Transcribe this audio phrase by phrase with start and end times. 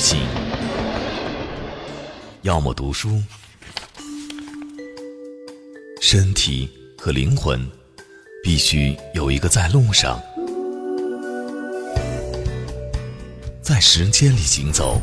[0.00, 0.18] 行，
[2.40, 3.22] 要么读书，
[6.00, 7.70] 身体和灵魂
[8.42, 10.18] 必须有一个在路上，
[13.60, 15.02] 在时间里行走，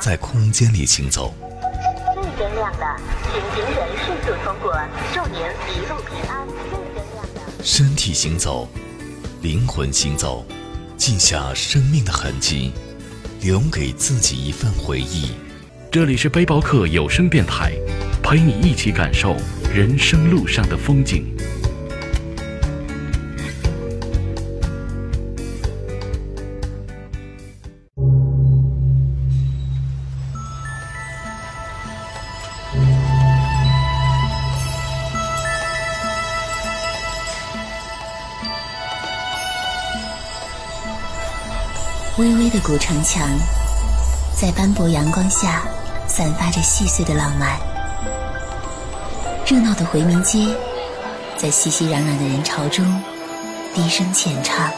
[0.00, 1.34] 在空间里行走。
[2.16, 4.74] 绿灯亮了，请行人迅速通过，
[5.12, 5.42] 祝您
[5.76, 6.46] 一路平安。
[6.48, 7.52] 绿灯亮了。
[7.62, 8.66] 身体行走，
[9.42, 10.42] 灵魂行走，
[10.98, 12.72] 记下生命的痕迹，
[13.40, 15.30] 留给自己一份回忆。
[15.92, 17.72] 这里是背包客有声电台，
[18.20, 19.36] 陪你一起感受
[19.72, 21.24] 人生路上的风景。
[42.68, 43.26] 古城墙，
[44.38, 45.62] 在斑驳阳光下
[46.06, 47.58] 散发着细碎的浪漫。
[49.46, 50.54] 热闹的回民街，
[51.38, 53.02] 在熙熙攘攘的人潮中
[53.74, 54.70] 低声浅唱。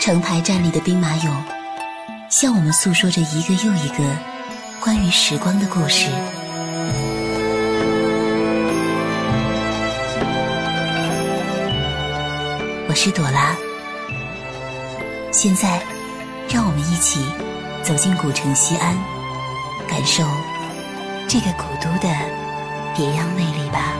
[0.00, 1.30] 成排站立的兵马俑，
[2.28, 3.98] 向我们诉说着一个又一个
[4.80, 6.08] 关于时光的故事。
[12.88, 13.56] 我是朵拉。
[15.42, 15.82] 现在，
[16.48, 17.20] 让我们一起
[17.82, 18.96] 走进古城西安，
[19.88, 20.22] 感受
[21.28, 22.08] 这个古都的
[22.94, 23.92] 别样魅力吧。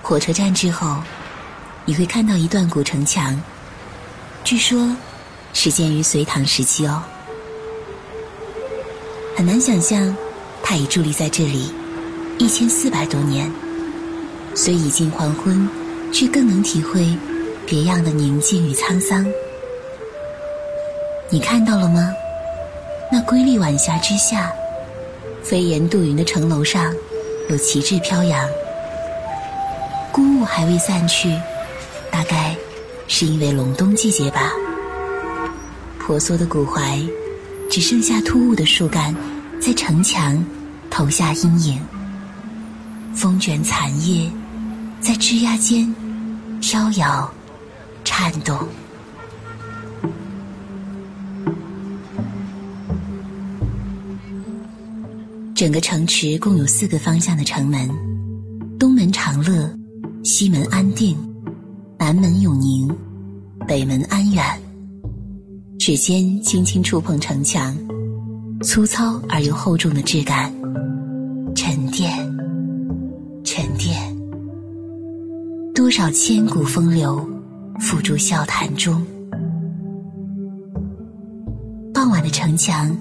[0.00, 1.02] 火车站之后，
[1.84, 3.42] 你会看到一段古城墙，
[4.44, 4.96] 据说
[5.52, 7.02] 始建于隋唐时期哦。
[9.38, 10.16] 很难想象，
[10.64, 11.70] 它已伫立在这里
[12.38, 13.48] 一千四百多年。
[14.52, 15.70] 虽已近黄昏，
[16.12, 17.16] 却更能体会
[17.64, 19.24] 别样的宁静与沧桑。
[21.30, 22.12] 你看到了吗？
[23.12, 24.52] 那瑰丽晚霞之下，
[25.40, 26.92] 飞檐渡云的城楼上
[27.48, 28.44] 有旗帜飘扬。
[30.10, 31.32] 孤雾还未散去，
[32.10, 32.56] 大概
[33.06, 34.50] 是因为隆冬季节吧。
[36.00, 37.08] 婆娑的古槐。
[37.78, 39.14] 只剩下突兀的树干，
[39.60, 40.44] 在城墙
[40.90, 41.80] 投下阴影。
[43.14, 44.28] 风卷残叶，
[45.00, 45.94] 在枝桠间
[46.60, 47.32] 飘摇、
[48.04, 48.58] 颤动。
[55.54, 57.88] 整个城池共有四个方向的城门：
[58.76, 59.72] 东门长乐，
[60.24, 61.16] 西门安定，
[61.96, 62.92] 南门永宁，
[63.68, 64.67] 北门安远。
[65.88, 67.74] 指尖轻轻触碰城墙，
[68.60, 70.52] 粗糙而又厚重的质感，
[71.54, 72.12] 沉淀，
[73.42, 73.98] 沉淀。
[75.74, 77.26] 多少千古风流，
[77.80, 79.02] 付诸笑谈中。
[81.94, 82.94] 傍晚的城墙，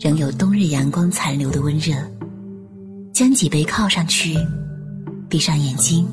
[0.00, 1.94] 仍有冬日阳光残留的温热。
[3.12, 4.34] 将脊背靠上去，
[5.28, 6.04] 闭上眼睛，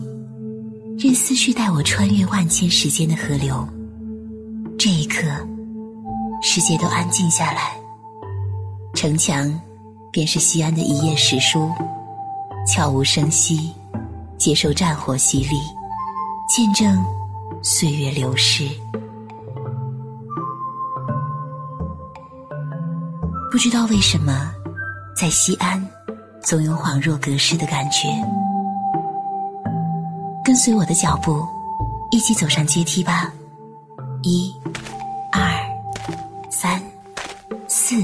[1.00, 3.68] 任思绪带我穿越万千时间的河流。
[4.78, 5.26] 这一刻。
[6.41, 7.78] 世界都安静下来，
[8.96, 9.62] 城墙
[10.12, 11.72] 便是西安的一页史书，
[12.68, 13.72] 悄无声息，
[14.40, 15.62] 接受战火洗礼，
[16.50, 17.02] 见证
[17.62, 18.68] 岁月流逝。
[23.52, 24.52] 不知道为什么，
[25.16, 25.88] 在西安
[26.41, 28.08] 总有恍若隔世的感觉。
[30.44, 31.47] 跟随我的脚步，
[32.09, 33.31] 一起走上阶梯吧，
[34.23, 34.52] 一。
[37.91, 37.97] 四，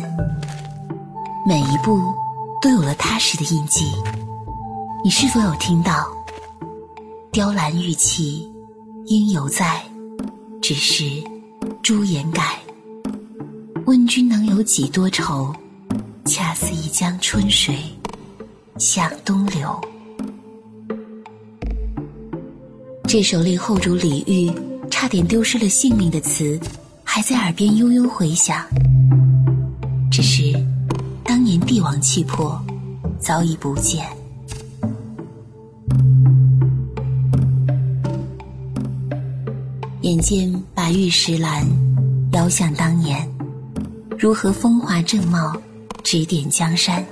[1.47, 2.13] 每一步
[2.61, 3.85] 都有了踏实的印记。
[5.01, 6.05] 你是否有听到？
[7.31, 8.45] 雕栏玉砌
[9.05, 9.81] 应犹在，
[10.61, 11.05] 只是
[11.81, 12.59] 朱颜改。
[13.85, 15.55] 问君能有几多愁？
[16.25, 17.77] 恰似一江春水
[18.77, 19.73] 向东流。
[23.07, 24.53] 这首令后主李煜
[24.91, 26.59] 差点丢失了性命的词，
[27.05, 28.61] 还在耳边悠悠回响。
[31.67, 32.57] 帝王气魄
[33.19, 34.07] 早已不见。
[39.99, 41.67] 眼见白玉石栏，
[42.31, 43.29] 遥想当年，
[44.17, 45.53] 如何风华正茂，
[46.03, 47.05] 指点江山。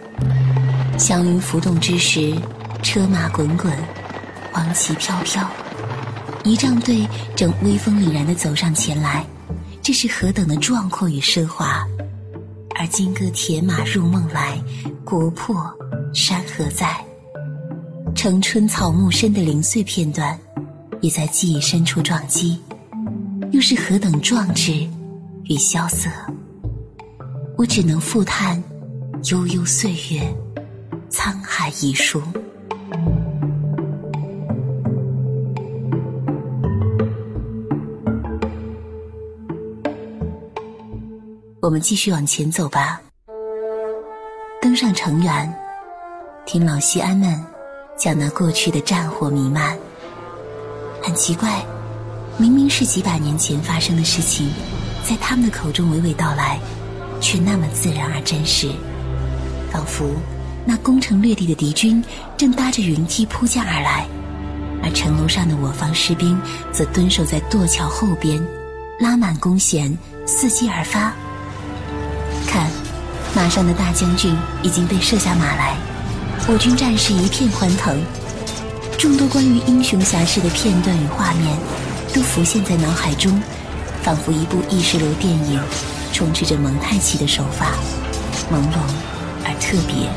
[0.98, 2.34] 祥云浮动之时，
[2.82, 3.70] 车马滚滚，
[4.54, 5.46] 黄旗飘飘，
[6.46, 7.06] 仪仗队
[7.36, 9.26] 正威风凛然地走上前来，
[9.82, 11.86] 这是何等的壮阔与奢华。
[12.78, 14.62] 而金戈铁马入梦来，
[15.04, 15.56] 国破
[16.14, 16.94] 山河在。
[18.14, 20.38] 城春草木深的零碎片段，
[21.02, 22.60] 也在记忆深处撞击，
[23.52, 24.88] 又是何等壮志
[25.46, 26.10] 与萧瑟。
[27.58, 28.62] 我只能复叹
[29.32, 30.36] 悠悠岁月，
[31.10, 32.22] 沧海一粟。
[41.66, 43.02] 我们继续往前走吧。
[44.62, 45.52] 登上城垣，
[46.46, 47.44] 听老西安们
[47.98, 49.76] 讲那过去的战火弥漫。
[51.02, 51.66] 很奇怪，
[52.38, 54.48] 明明是几百年前发生的事情，
[55.04, 56.60] 在他们的口中娓娓道来，
[57.20, 58.70] 却那么自然而真实，
[59.72, 60.06] 仿佛
[60.66, 62.00] 那攻城略地的敌军
[62.38, 64.06] 正搭着云梯扑将而来，
[64.84, 66.40] 而城楼上的我方士兵
[66.72, 68.40] 则蹲守在垛桥后边，
[69.00, 69.92] 拉满弓弦，
[70.28, 71.12] 伺机而发。
[73.36, 74.34] 马上的大将军
[74.64, 75.76] 已经被射下马来，
[76.48, 78.02] 我军战士一片欢腾，
[78.98, 81.58] 众多关于英雄侠士的片段与画面
[82.14, 83.40] 都浮现在脑海中，
[84.02, 85.60] 仿佛一部意识流电影，
[86.14, 87.74] 充斥着蒙太奇的手法，
[88.50, 88.80] 朦胧
[89.44, 90.10] 而特别。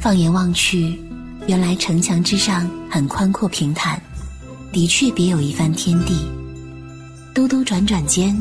[0.00, 1.11] 放眼望去。
[1.48, 4.00] 原来城墙之上很宽阔平坦，
[4.70, 6.30] 的确别有一番天地。
[7.34, 8.40] 兜兜转转间，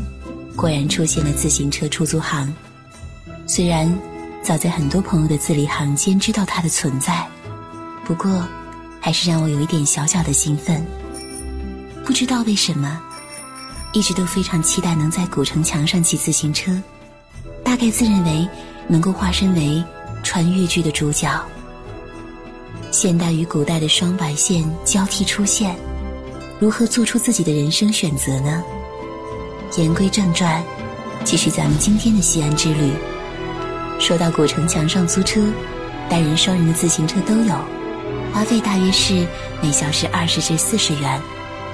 [0.55, 2.53] 果然出现了自行车出租行。
[3.47, 3.91] 虽然
[4.43, 7.27] 早在很多朋友的字里行间知道它的存在，
[8.05, 8.47] 不过
[8.99, 10.85] 还是让我有一点小小的兴奋。
[12.05, 13.01] 不知道为什么，
[13.93, 16.71] 一直都非常期待能在古城墙上骑自行车，
[17.63, 18.47] 大概自认为
[18.87, 19.83] 能够化身为
[20.21, 21.27] 穿越剧的主角。
[22.91, 25.73] 现代与古代的双白线交替出现，
[26.59, 28.61] 如何做出自己的人生选择呢？
[29.77, 30.61] 言归正传，
[31.23, 32.91] 继续咱们今天的西安之旅。
[33.97, 35.41] 说到古城墙上租车，
[36.09, 37.55] 单人、双人的自行车都有，
[38.33, 39.25] 花费大约是
[39.61, 41.21] 每小时二十至四十元，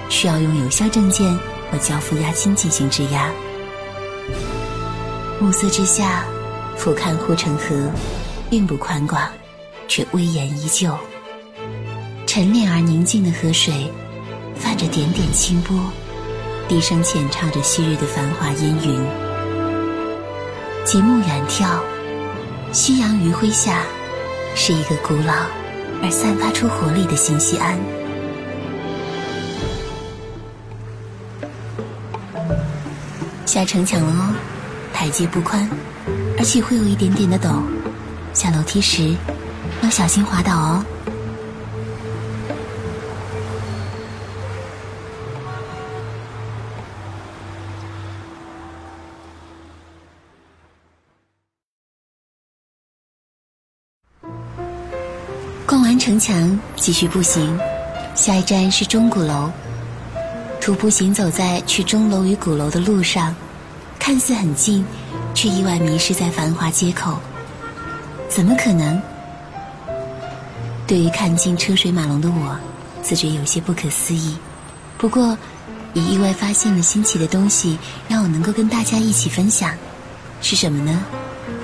[0.09, 1.27] 需要用有效证件
[1.71, 3.31] 或交付押金进行质押。
[5.39, 6.23] 暮色之下，
[6.77, 7.89] 俯瞰护城河，
[8.51, 9.19] 并不宽广。
[9.87, 10.97] 却威严依旧，
[12.25, 13.91] 沉敛而宁静的河水，
[14.55, 15.79] 泛着点点清波，
[16.67, 19.01] 低声浅唱着昔日的繁华烟云。
[20.85, 21.79] 极目远眺，
[22.71, 23.83] 夕阳余晖下，
[24.55, 25.33] 是一个古老
[26.03, 27.77] 而散发出活力的新西安。
[33.45, 34.35] 下城墙了哦，
[34.93, 35.67] 台阶不宽，
[36.37, 37.61] 而且会有一点点的陡，
[38.33, 39.15] 下楼梯时。
[39.83, 40.83] 要小心滑倒哦！
[55.65, 57.57] 逛完城墙，继续步行，
[58.15, 59.51] 下一站是钟鼓楼。
[60.59, 63.33] 徒步行走在去钟楼与鼓楼的路上，
[63.99, 64.83] 看似很近，
[65.33, 67.19] 却意外迷失在繁华街口。
[68.27, 69.01] 怎么可能？
[70.87, 72.57] 对于看尽车水马龙的我，
[73.03, 74.37] 自觉有些不可思议。
[74.97, 75.37] 不过，
[75.93, 77.77] 也意外发现了新奇的东西，
[78.07, 79.73] 让我能够跟大家一起分享。
[80.41, 81.03] 是什么呢？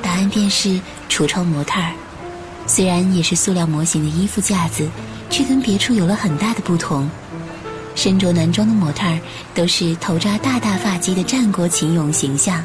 [0.02, 0.78] 答案便是
[1.10, 1.94] 橱窗模特儿。
[2.68, 4.90] 虽然也是塑料模型的衣服架子，
[5.30, 7.10] 却跟别处有了很大的不同。
[7.96, 9.18] 身着男装的模特儿
[9.54, 12.62] 都是头扎大大发髻的战国秦俑形象，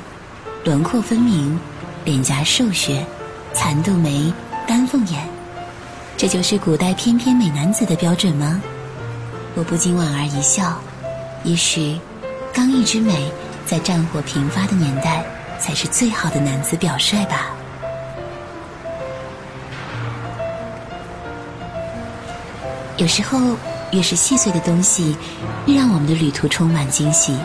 [0.65, 1.57] 轮廓分明，
[2.05, 3.07] 脸颊瘦削，
[3.55, 4.33] 蚕肚眉，
[4.67, 5.38] 丹凤眼。
[6.19, 8.61] 这就是古代翩翩美男子的标准吗？
[9.55, 10.77] 我不禁莞尔一笑。
[11.45, 11.97] 也许，
[12.53, 13.31] 刚毅之美，
[13.65, 15.25] 在战火频发的年代，
[15.61, 17.53] 才是最好的男子表率吧。
[22.97, 23.57] 有时候，
[23.93, 25.17] 越是细碎的东西，
[25.67, 27.39] 越让我们的旅途充满惊喜。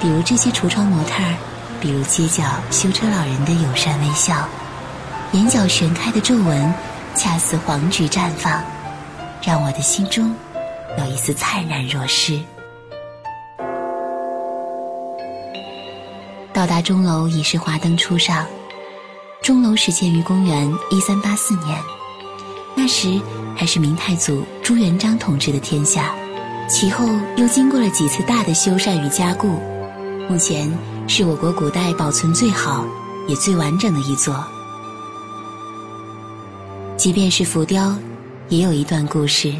[0.00, 1.36] 比如这些橱窗模特儿，
[1.80, 4.48] 比如街角修车老人的友善微笑，
[5.30, 6.74] 眼角旋开的皱纹。
[7.14, 8.62] 恰似黄菊绽放，
[9.42, 10.34] 让我的心中
[10.98, 12.40] 有一丝灿然若失。
[16.52, 18.46] 到达钟楼已是华灯初上。
[19.42, 21.78] 钟楼始建于公元一三八四年，
[22.76, 23.20] 那时
[23.56, 26.14] 还是明太祖朱元璋统治的天下。
[26.68, 29.58] 其后又经过了几次大的修缮与加固，
[30.28, 30.70] 目前
[31.08, 32.84] 是我国古代保存最好
[33.26, 34.44] 也最完整的一座。
[37.00, 37.96] 即便是浮雕，
[38.50, 39.54] 也有一段故事。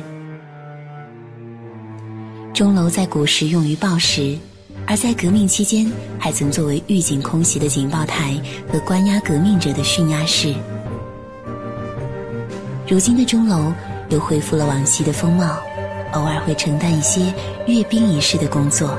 [2.53, 4.37] 钟楼在古时用于报时，
[4.87, 8.39] 而在革命期间还曾作为预警空袭的警报台
[8.71, 10.55] 和关押革命者的训压室。
[12.87, 13.73] 如今的钟楼
[14.11, 15.57] 又恢复了往昔的风貌，
[16.13, 17.33] 偶尔会承担一些
[17.67, 18.95] 阅兵仪式的工作。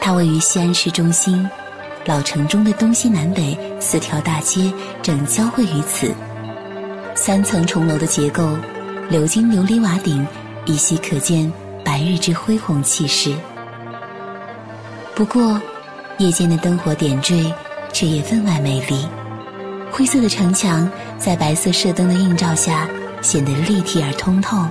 [0.00, 1.46] 它位于西安市中心，
[2.06, 4.72] 老城中的东西南北四条大街
[5.02, 6.10] 正交汇于此。
[7.16, 8.42] 三层重楼的结构，
[9.10, 10.24] 鎏金琉璃瓦顶，
[10.66, 11.50] 依稀可见。
[11.82, 13.32] 白日之恢宏气势。
[15.14, 15.60] 不过，
[16.18, 17.54] 夜间的灯火点缀，
[17.92, 19.06] 却也分外美丽。
[19.90, 22.88] 灰色的城墙在白色射灯的映照下，
[23.22, 24.66] 显得立体而通透。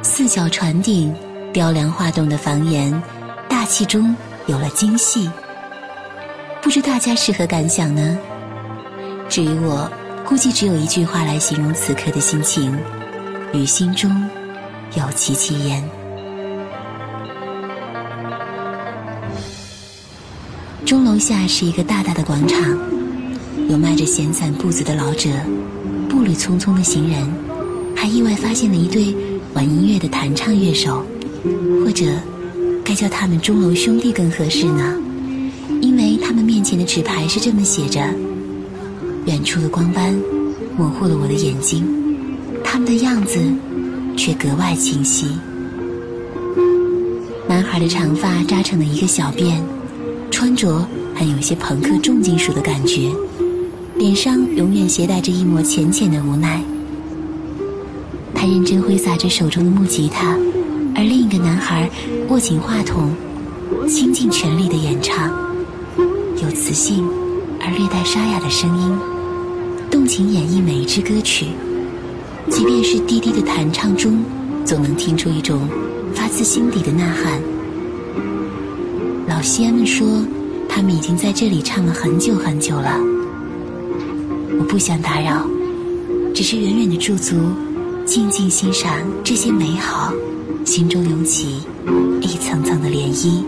[0.00, 1.12] 四角船顶，
[1.52, 3.02] 雕梁画栋的房檐，
[3.48, 4.16] 大气中
[4.46, 5.28] 有了精细。
[6.62, 8.16] 不知大家是何感想呢？
[9.28, 9.90] 至于我，
[10.32, 12.74] 估计只有一句话来形容此刻的心情：
[13.52, 14.10] 与心中
[14.96, 15.86] 有戚戚焉。
[20.86, 22.58] 钟楼下是一个大大的广场，
[23.68, 25.28] 有迈着闲散步子的老者，
[26.08, 27.30] 步履匆匆的行人，
[27.94, 29.14] 还意外发现了一对
[29.52, 31.04] 玩音乐的弹唱乐手，
[31.84, 32.06] 或者
[32.82, 34.96] 该叫他们钟楼兄弟更合适呢，
[35.82, 38.02] 因为他们面前的纸牌是这么写着。
[39.26, 40.14] 远处的光斑
[40.76, 41.84] 模糊了我的眼睛，
[42.64, 43.38] 他们的样子
[44.16, 45.26] 却格外清晰。
[47.48, 49.60] 男孩的长发扎成了一个小辫。
[50.30, 53.12] 穿着还有些朋克重金属的感觉，
[53.96, 56.60] 脸上永远携带着一抹浅浅的无奈。
[58.34, 60.36] 他认真挥洒着手中的木吉他，
[60.96, 61.88] 而另一个男孩
[62.28, 63.14] 握紧话筒，
[63.86, 65.30] 倾尽全力的演唱，
[66.42, 67.06] 有磁性
[67.60, 68.98] 而略带沙哑的声音，
[70.02, 71.46] 动情演绎每一支歌曲。
[72.50, 74.24] 即便是低低的弹唱中，
[74.64, 75.60] 总能听出一种
[76.12, 77.40] 发自心底的呐喊。
[79.28, 80.26] 老西安们说，
[80.68, 82.98] 他们已经在这里唱了很久很久了。
[84.58, 85.46] 我不想打扰，
[86.34, 87.36] 只是远远的驻足，
[88.04, 88.92] 静静欣赏
[89.22, 90.12] 这些美好，
[90.64, 91.62] 心中涌起
[92.20, 93.44] 一层层的涟漪，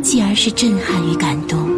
[0.00, 1.68] 继而是震撼与感动。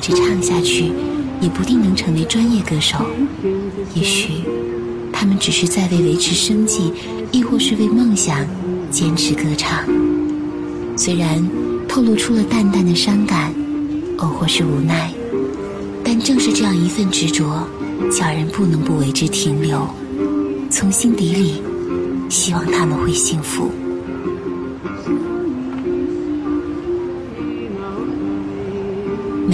[0.00, 0.90] 直唱下去，
[1.40, 2.96] 也不定能成为专业歌手。
[3.94, 4.42] 也许，
[5.12, 6.92] 他们只是在为维持生计，
[7.30, 8.46] 亦或是为梦想
[8.90, 9.84] 坚持歌唱。
[10.96, 11.46] 虽然
[11.88, 13.52] 透露出了淡淡的伤感，
[14.16, 15.12] 亦或是无奈，
[16.02, 17.66] 但正是这样一份执着，
[18.10, 19.86] 叫人不能不为之停留。
[20.70, 21.62] 从心底里，
[22.28, 23.70] 希望他们会幸福。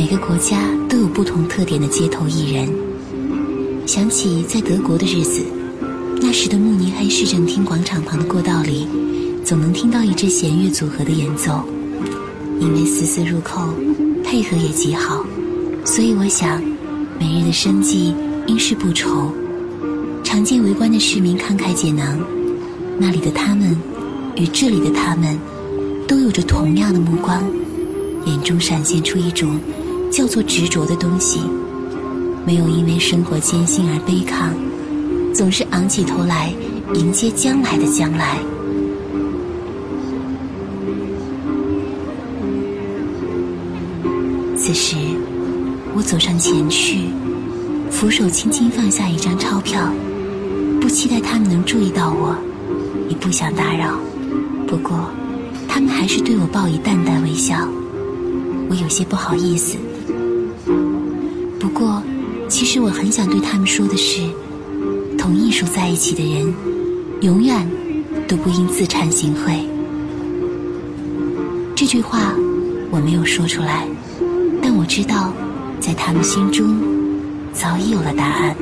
[0.08, 0.56] 每个国家
[0.88, 2.72] 都有不同特点的街头艺人。
[3.88, 5.42] 想起在德国的日子，
[6.20, 8.86] 那时的慕尼黑市政厅广场旁的过道里，
[9.44, 11.60] 总能听到一支弦乐组合的演奏。
[12.60, 13.74] 因为丝丝入扣，
[14.22, 15.26] 配合也极好，
[15.84, 16.62] 所以我想，
[17.18, 18.14] 每日的生计
[18.46, 19.32] 应是不愁。
[20.22, 22.16] 常见围观的市民慷慨解囊，
[22.96, 23.76] 那里的他们
[24.36, 25.36] 与这里的他们，
[26.06, 27.42] 都有着同样的目光，
[28.24, 29.58] 眼中闪现出一种。
[30.16, 31.42] 叫做执着的东西，
[32.46, 34.54] 没有因为生活艰辛而悲抗，
[35.34, 36.54] 总是昂起头来
[36.94, 38.38] 迎接将来的将来。
[44.56, 44.96] 此时，
[45.94, 47.10] 我走上前去，
[47.90, 49.92] 扶手轻轻放下一张钞票，
[50.80, 52.34] 不期待他们能注意到我，
[53.10, 53.98] 也不想打扰。
[54.66, 55.10] 不过，
[55.68, 57.68] 他们还是对我报以淡淡微笑，
[58.70, 59.76] 我有些不好意思。
[61.76, 62.02] 不过，
[62.48, 64.22] 其实我很想对他们说的是：
[65.18, 66.54] 同艺术在一起的人，
[67.20, 67.68] 永远
[68.26, 69.60] 都不应自惭形秽。
[71.74, 72.32] 这句话
[72.90, 73.86] 我没有说出来，
[74.62, 75.30] 但我知道，
[75.78, 76.80] 在他们心中
[77.52, 78.56] 早已有了答案。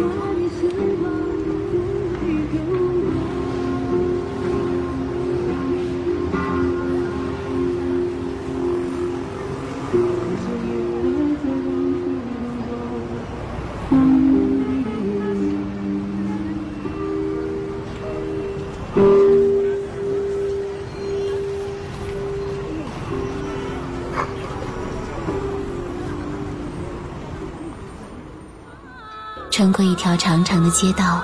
[29.56, 31.22] 穿过一条长长的街道，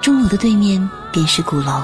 [0.00, 1.82] 钟楼的对面便是鼓楼。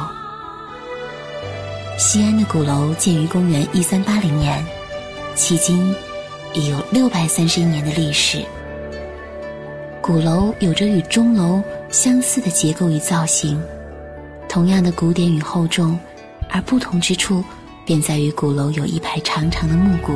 [1.98, 4.66] 西安的鼓楼建于公元一三八零年，
[5.36, 5.94] 迄今
[6.54, 8.42] 已有六百三十一年的历史。
[10.00, 13.62] 鼓楼有着与钟楼相似的结构与造型，
[14.48, 16.00] 同样的古典与厚重，
[16.48, 17.44] 而不同之处
[17.84, 20.14] 便在于鼓楼有一排长长的木鼓。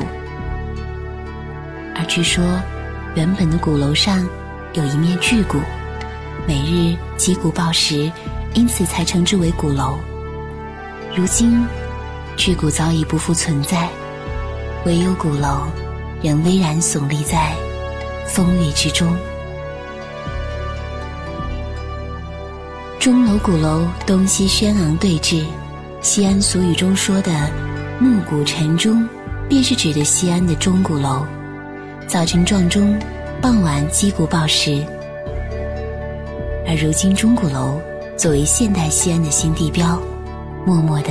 [1.94, 2.42] 而据说，
[3.14, 4.26] 原本的鼓楼上
[4.74, 5.58] 有一面巨鼓，
[6.48, 8.10] 每日击鼓报时，
[8.54, 10.00] 因此才称之为鼓楼。
[11.14, 11.64] 如今，
[12.36, 13.88] 巨鼓早已不复存在，
[14.84, 15.68] 唯有鼓楼
[16.20, 17.52] 仍巍然耸立在
[18.26, 19.16] 风雨之中。
[22.98, 25.44] 钟楼、鼓楼东西轩昂对峙，
[26.00, 27.30] 西安俗语中说的
[28.00, 29.08] “暮鼓晨钟”，
[29.48, 31.24] 便是指的西安的钟鼓楼。
[32.08, 32.98] 早晨撞钟，
[33.44, 34.82] 傍晚击鼓报时。
[36.66, 37.78] 而如今钟鼓楼
[38.16, 40.00] 作为现代西安的新地标，
[40.64, 41.10] 默默的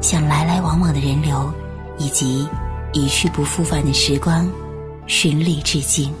[0.00, 1.48] 向来来往往的人流
[1.96, 2.44] 以及
[2.92, 4.50] 一去不复返的时光
[5.06, 6.12] 循礼致敬。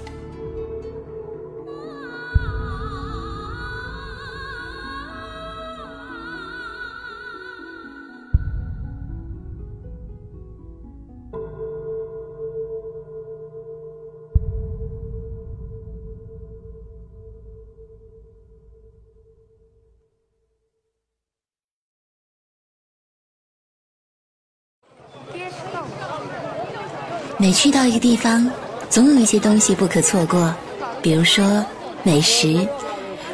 [27.40, 28.46] 每去到一个地方，
[28.90, 30.54] 总有一些东西不可错过，
[31.00, 31.64] 比如说
[32.02, 32.68] 美食。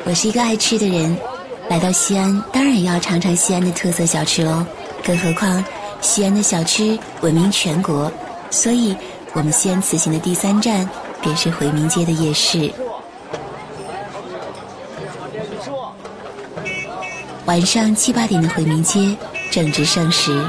[0.04, 1.18] 我是一个爱吃的人，
[1.68, 4.64] 来到西安当然要尝尝西安的特色小吃喽。
[5.02, 5.62] 更何况
[6.00, 8.08] 西安的小吃闻名全国，
[8.48, 8.96] 所以
[9.32, 10.88] 我们西安此行的第三站
[11.20, 12.70] 便是回民街的夜市。
[17.46, 19.16] 晚上七八点的回民街
[19.50, 20.40] 正值盛时。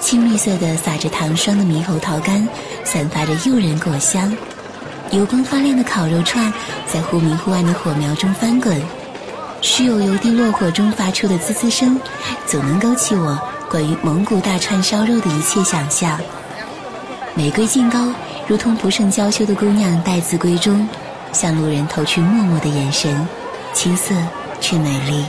[0.00, 2.44] 青绿色的撒着糖霜的猕猴桃干，
[2.84, 4.30] 散发着诱人果香；
[5.10, 6.52] 油光发亮的烤肉串，
[6.86, 8.80] 在忽明忽暗的火苗中翻滚，
[9.60, 11.98] 时有油滴落火中发出的滋滋声，
[12.46, 13.40] 总能勾起我
[13.70, 16.18] 关于蒙古大串烧肉的一切想象。
[17.34, 18.12] 玫瑰劲高，
[18.46, 20.86] 如同不胜娇羞的姑娘待字闺中，
[21.32, 23.26] 向路人投去默默的眼神，
[23.72, 24.14] 青涩
[24.60, 25.24] 却美丽。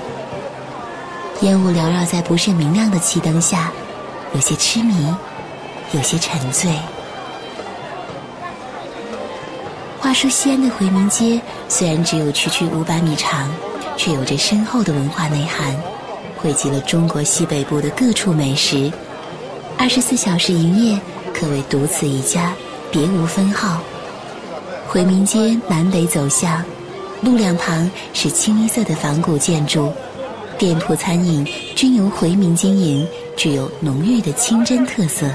[1.42, 3.72] 烟雾缭绕在不甚明亮的气灯下。
[4.34, 5.16] 有些痴迷，
[5.92, 6.72] 有些沉醉。
[10.04, 11.40] 话说西安的回民街
[11.70, 13.50] 虽然只有区区五百米长，
[13.96, 15.74] 却有着深厚的文化内涵，
[16.36, 18.92] 汇集了中国西北部的各处美食。
[19.78, 21.00] 二十四小时营业，
[21.34, 22.54] 可谓独此一家，
[22.92, 23.82] 别无分号。
[24.86, 26.62] 回民街南北走向，
[27.22, 29.90] 路两旁是清一色的仿古建筑，
[30.58, 33.08] 店铺餐饮均由回民经营。
[33.38, 35.26] 具有浓郁的清真特色。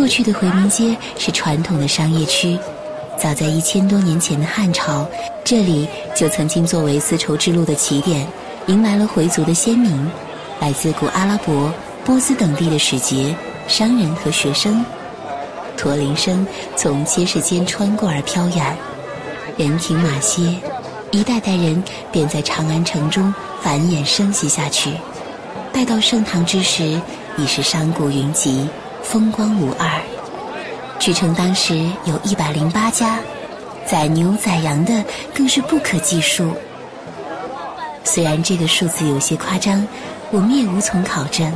[0.00, 2.58] 过去的回民街是传统的商业区，
[3.18, 5.06] 早在一千多年前的汉朝，
[5.44, 5.86] 这里
[6.16, 8.26] 就曾经作为丝绸之路的起点，
[8.66, 10.10] 迎来了回族的先民，
[10.58, 11.70] 来自古阿拉伯、
[12.02, 13.36] 波斯等地的使节、
[13.68, 14.82] 商人和学生。
[15.76, 18.74] 驼铃声从街市间穿过而飘远，
[19.58, 20.56] 人停马歇，
[21.10, 24.94] 一代代人便在长安城中繁衍生息下去。
[25.74, 26.98] 待到盛唐之时，
[27.36, 28.66] 已是商贾云集，
[29.02, 29.88] 风光无二。
[30.98, 33.18] 据称当时有一百零八家，
[33.86, 36.52] 宰牛宰羊的更是不可计数。
[38.04, 39.86] 虽然这个数字有些夸张，
[40.30, 41.52] 我们也无从考证，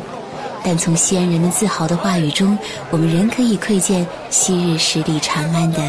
[0.62, 2.58] 但从西安人们自豪的话语中，
[2.90, 5.80] 我们仍可以窥见昔日十里长安的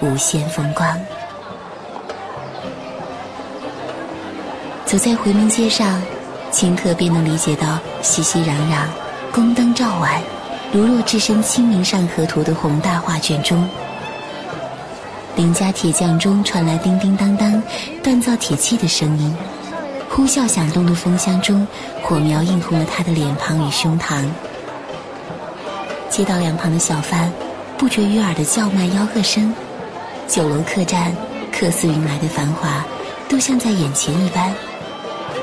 [0.00, 0.98] 无限风光。
[4.84, 6.00] 走在回民街上。
[6.52, 8.86] 顷刻便能理解到熙熙攘攘、
[9.30, 10.22] 宫灯照晚，
[10.72, 13.66] 如若置身《清明上河图》的宏大画卷中。
[15.36, 17.62] 邻家铁匠中传来叮叮当当
[18.02, 19.34] 锻造铁器的声音，
[20.08, 21.66] 呼啸响动的风箱中，
[22.02, 24.24] 火苗映红了他的脸庞与胸膛。
[26.08, 27.30] 街道两旁的小贩，
[27.76, 29.54] 不绝于耳的叫卖吆喝声，
[30.26, 31.14] 酒楼客栈
[31.52, 32.84] 客似云来的繁华，
[33.28, 34.52] 都像在眼前一般。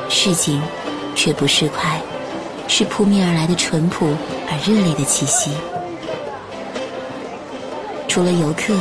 [0.09, 0.61] 市井。
[1.15, 2.01] 却不是快，
[2.67, 4.15] 是扑面而来的淳朴
[4.49, 5.51] 而热烈的气息。
[8.07, 8.75] 除了游客，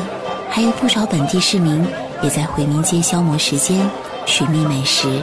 [0.51, 1.87] 还有不少本地市民
[2.23, 3.89] 也在回民街消磨时间，
[4.27, 5.23] 寻觅美食。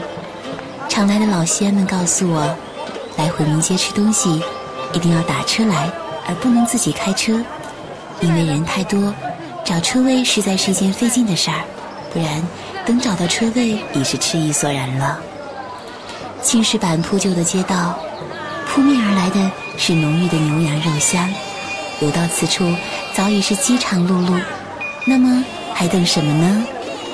[0.87, 2.55] 常来的老西安们告诉我，
[3.17, 4.41] 来回民街吃东西，
[4.93, 5.91] 一定要打车来，
[6.27, 7.39] 而不能自己开车，
[8.21, 9.13] 因为人太多，
[9.63, 11.61] 找车位实在是一件费劲的事儿。
[12.11, 12.41] 不然
[12.87, 15.19] 等找到车位已是迟疑索然了。
[16.41, 17.99] 青石板铺就的街道，
[18.69, 21.27] 扑面而来的是浓郁的牛羊肉香。
[21.99, 22.71] 游到此处，
[23.13, 24.39] 早已是饥肠辘辘。
[25.05, 26.63] 那么还等什么呢？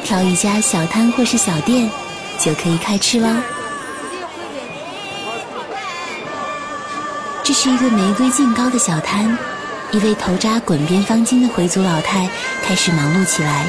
[0.03, 1.89] 挑一家小摊或是小店，
[2.37, 3.41] 就可以开吃了。
[7.43, 9.35] 这是一个玫瑰净糕的小摊，
[9.91, 12.29] 一位头扎滚边方巾的回族老太
[12.61, 13.65] 开始忙碌起来。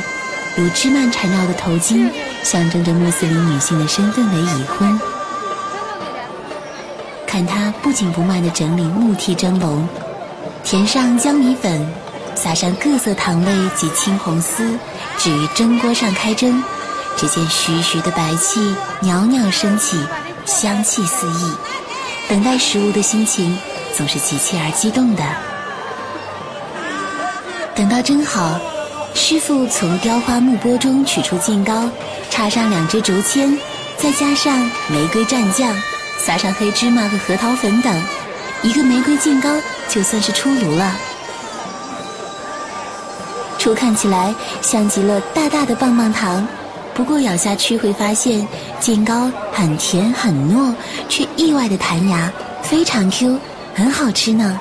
[0.56, 2.10] 如枝蔓缠绕的头巾，
[2.42, 5.00] 象征着穆斯林女性的身份为已婚。
[7.36, 9.86] 看他不紧不慢地整理木屉蒸笼，
[10.64, 11.86] 填上江米粉，
[12.34, 14.70] 撒上各色糖类及青红丝，
[15.18, 16.64] 置于蒸锅上开蒸。
[17.14, 19.98] 只见徐徐的白气袅袅升起，
[20.46, 21.52] 香气四溢。
[22.26, 23.58] 等待食物的心情
[23.94, 25.22] 总是急切而激动的。
[27.74, 28.58] 等到蒸好，
[29.12, 31.86] 师傅从雕花木钵中取出净糕，
[32.30, 33.58] 插上两只竹签，
[33.98, 35.76] 再加上玫瑰蘸酱，
[36.26, 38.02] 撒上黑芝麻和核桃粉等，
[38.60, 39.48] 一个玫瑰净糕
[39.88, 40.96] 就算是出炉了。
[43.56, 46.44] 初看起来像极了大大的棒棒糖。
[46.94, 48.44] 不过咬下去会发现，
[48.80, 50.74] 净糕很甜很糯，
[51.08, 52.28] 却意外的弹牙，
[52.60, 53.38] 非常 Q，
[53.72, 54.58] 很好吃呢。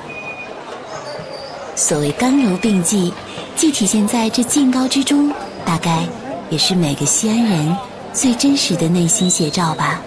[1.74, 3.12] 所谓刚柔并济，
[3.56, 5.32] 既体现在这净糕之中，
[5.64, 6.06] 大概
[6.48, 7.76] 也是每个西安人
[8.12, 10.00] 最真实的内心写照吧。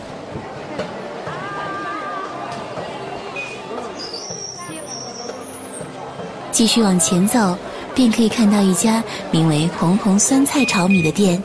[6.59, 7.57] 继续往前走，
[7.95, 11.41] 便可以看到一家名为“红红酸菜炒米”的店。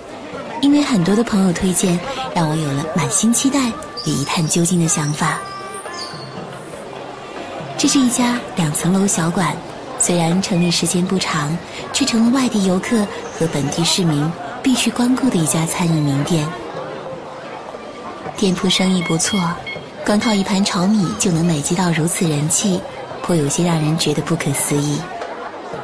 [0.60, 1.96] 因为很多的朋友推荐，
[2.34, 3.60] 让我有了满心期待
[4.06, 5.38] 与一探究竟的想法。
[7.78, 9.56] 这是一家两层楼小馆，
[10.00, 11.56] 虽然成立时间不长，
[11.92, 13.06] 却成了外地游客
[13.38, 14.28] 和本地市民
[14.64, 16.44] 必须光顾的一家餐饮名店。
[18.36, 19.38] 店铺生意不错，
[20.04, 22.80] 光靠一盘炒米就能累积到如此人气，
[23.24, 25.00] 颇有些让人觉得不可思议。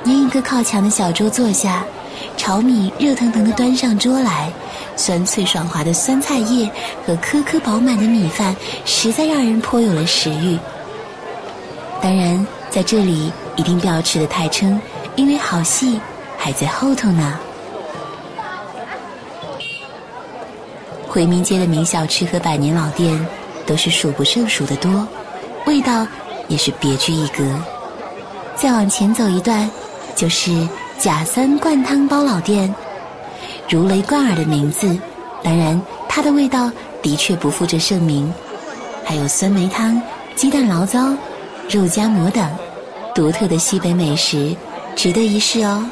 [0.05, 1.83] 沿一个靠墙的小桌坐下，
[2.37, 4.53] 炒米热腾腾的端上桌来。
[4.95, 6.71] 酸脆爽滑的酸菜叶
[7.07, 10.59] 和颗颗饱满的米饭，实在让人颇有了食欲。
[12.03, 14.79] 当然，在这里一定不要吃得太撑，
[15.17, 15.99] 因为好戏
[16.37, 17.39] 还在后头呢。
[21.09, 23.27] 回民街的名小吃和百年老店
[23.65, 25.09] 都是数不胜数的多，
[25.67, 26.07] 味道
[26.51, 27.43] 也是别具一格。
[28.55, 29.71] 再往前走一段，
[30.15, 32.75] 就是贾三灌汤包老店。
[33.71, 34.99] 如雷贯耳的名字，
[35.43, 38.31] 当然它的味道的确不负这盛名。
[39.03, 40.01] 还有酸梅汤、
[40.37, 41.15] 鸡蛋醪糟、
[41.71, 42.47] 肉夹馍等
[43.15, 44.55] 独特的西北美食，
[44.95, 45.89] 值得一试哦。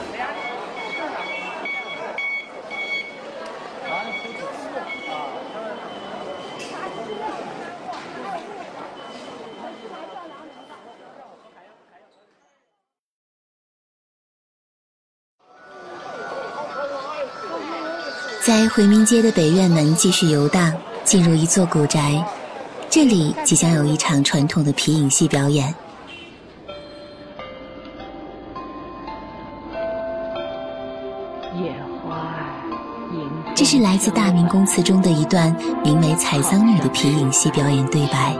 [18.48, 20.72] 在回民街的北院门继续游荡，
[21.04, 22.24] 进入一座古宅，
[22.88, 25.74] 这里即将有一场传统的皮影戏表演。
[33.54, 38.34] 这是来自《大明宫词》中的一段名为《采桑女》的皮影戏表演对白。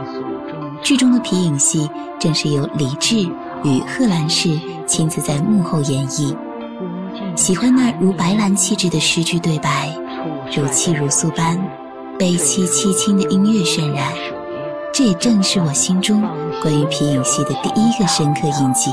[0.81, 1.87] 剧中的皮影戏
[2.19, 3.19] 正是由李治
[3.63, 6.35] 与贺兰氏亲自在幕后演绎。
[7.35, 9.89] 喜欢那如白兰气质的诗句对白，
[10.51, 11.57] 如泣如诉般
[12.17, 14.11] 悲凄凄清的音乐渲染，
[14.91, 16.21] 这也正是我心中
[16.61, 18.91] 关于皮影戏的第一个深刻印记。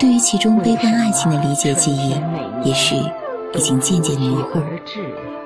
[0.00, 2.10] 对于其中悲观爱情的理解记忆，
[2.64, 2.96] 也许
[3.54, 4.60] 已经渐渐模糊，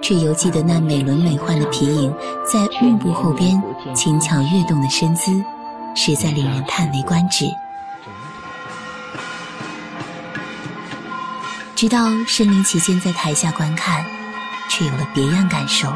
[0.00, 2.12] 却犹记得那美轮美奂的皮影
[2.50, 3.62] 在幕布后边
[3.94, 5.30] 轻巧跃动的身姿，
[5.94, 7.46] 实在令人叹为观止。
[11.76, 14.04] 直到身临其境，在台下观看，
[14.72, 15.94] 却有了别样感受。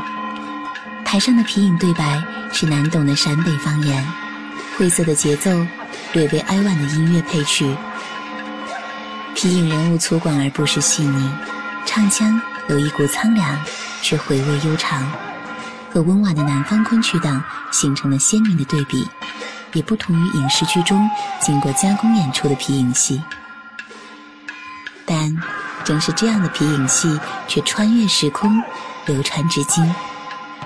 [1.02, 4.06] 台上的皮影对白是难懂的陕北方言，
[4.76, 5.50] 晦涩的节奏，
[6.12, 7.74] 略微哀婉的音乐配曲。
[9.34, 11.32] 皮影人物粗犷而不失细腻，
[11.86, 13.58] 唱腔有一股苍凉，
[14.02, 15.10] 却回味悠长，
[15.90, 19.08] 和温婉的南方昆曲等形成了鲜明的对比，
[19.72, 21.08] 也不同于影视剧中
[21.40, 23.22] 经过加工演出的皮影戏。
[25.06, 25.34] 但。
[25.86, 28.60] 正是这样的皮影戏，却穿越时空，
[29.06, 29.88] 流传至今，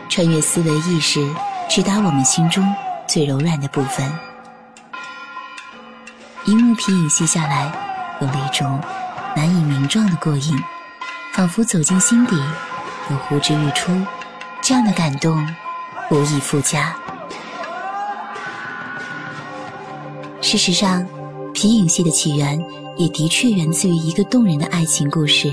[0.08, 1.28] 穿越思维意识，
[1.68, 2.66] 直达我们心中
[3.06, 4.10] 最柔软的部分。
[6.46, 7.70] 一幕皮影戏下来，
[8.22, 8.80] 有了一种
[9.36, 10.58] 难以名状的过瘾，
[11.34, 12.34] 仿佛走进心底，
[13.10, 13.92] 又呼之欲出，
[14.62, 15.46] 这样的感动
[16.10, 16.96] 无以复加。
[20.40, 21.06] 事实上，
[21.52, 22.58] 皮影戏的起源
[23.00, 25.50] 也的确源自于一个动人的爱情故事。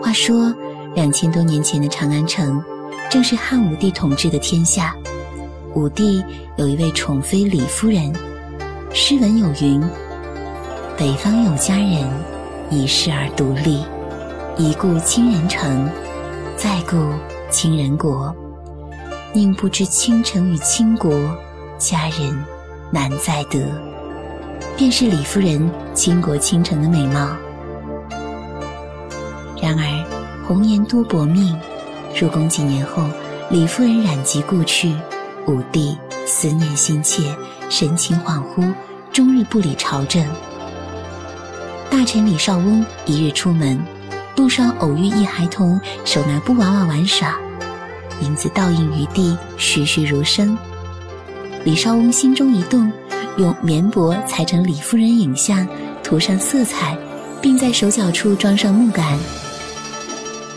[0.00, 0.54] 话说，
[0.94, 2.62] 两千多年前的长安城，
[3.10, 4.94] 正是汉武帝统治的天下。
[5.74, 8.14] 武帝有一位宠妃李夫人，
[8.94, 9.82] 诗文有云
[10.96, 12.08] ：“北方有佳人，
[12.70, 13.84] 一世而独立。
[14.56, 15.90] 一顾倾人城，
[16.56, 16.96] 再顾
[17.50, 18.32] 倾人国。
[19.32, 21.12] 宁不知倾城与倾国，
[21.76, 22.44] 佳人
[22.92, 23.58] 难再得。”
[24.80, 27.36] 便是李夫人倾国倾城的美貌。
[29.60, 31.54] 然而，红颜多薄命，
[32.18, 33.04] 入宫几年后，
[33.50, 34.96] 李夫人染疾故去。
[35.46, 37.24] 武帝思念心切，
[37.68, 38.72] 神情恍惚，
[39.12, 40.26] 终日不理朝政。
[41.90, 43.78] 大臣李少翁一日出门，
[44.34, 47.38] 路上偶遇一孩童，手拿布娃娃玩耍，
[48.22, 50.56] 影子倒映于地，栩栩如生。
[51.64, 52.90] 李少翁心中一动，
[53.40, 55.66] 用棉帛裁成李夫人影像，
[56.04, 56.96] 涂上色彩，
[57.40, 59.18] 并在手脚处装上木杆。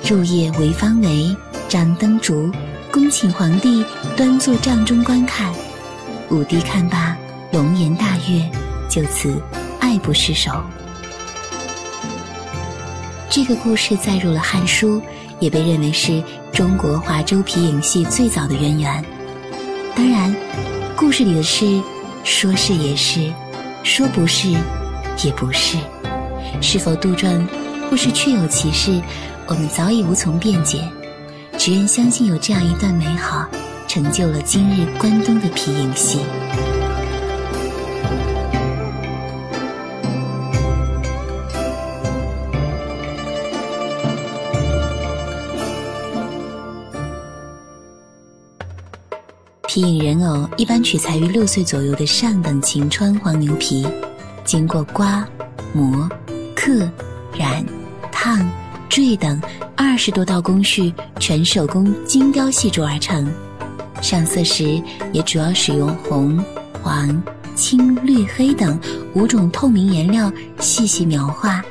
[0.06, 1.36] 入夜为方围，
[1.70, 2.52] 张灯烛。
[2.92, 3.84] 恭请皇帝
[4.16, 5.52] 端坐帐中观看，
[6.30, 7.18] 武帝看罢，
[7.52, 8.48] 龙颜大悦，
[8.88, 9.42] 就此
[9.80, 10.52] 爱不释手。
[13.32, 14.98] 这个故事载入了《汉书》，
[15.40, 19.04] 也被认为是中国华州皮影戏最早的渊源。
[19.96, 20.36] 当然，
[20.96, 21.82] 故事里的事，
[22.24, 23.32] 说是也是，
[23.84, 25.78] 说不是也不是，
[26.62, 27.46] 是否杜撰，
[27.90, 29.02] 或是确有其事，
[29.46, 30.90] 我们早已无从辩解。
[31.58, 33.46] 只愿相信有这样一段美好，
[33.88, 36.20] 成就了今日关东的皮影戏。
[49.74, 53.84] 皮影人偶一般取材于六岁左右的上等秦川黄牛皮，
[54.46, 55.28] 经过刮、
[55.74, 56.08] 磨、
[56.56, 56.88] 刻、
[57.36, 57.66] 染、
[58.12, 58.48] 烫。
[58.88, 59.42] 坠等
[59.76, 63.28] 二十多道工序，全手工精雕细琢而成。
[64.00, 64.80] 上色时
[65.12, 66.40] 也主要使用红、
[66.84, 67.20] 黄、
[67.56, 68.80] 青、绿、黑等
[69.16, 71.66] 五种透明颜料细细描画。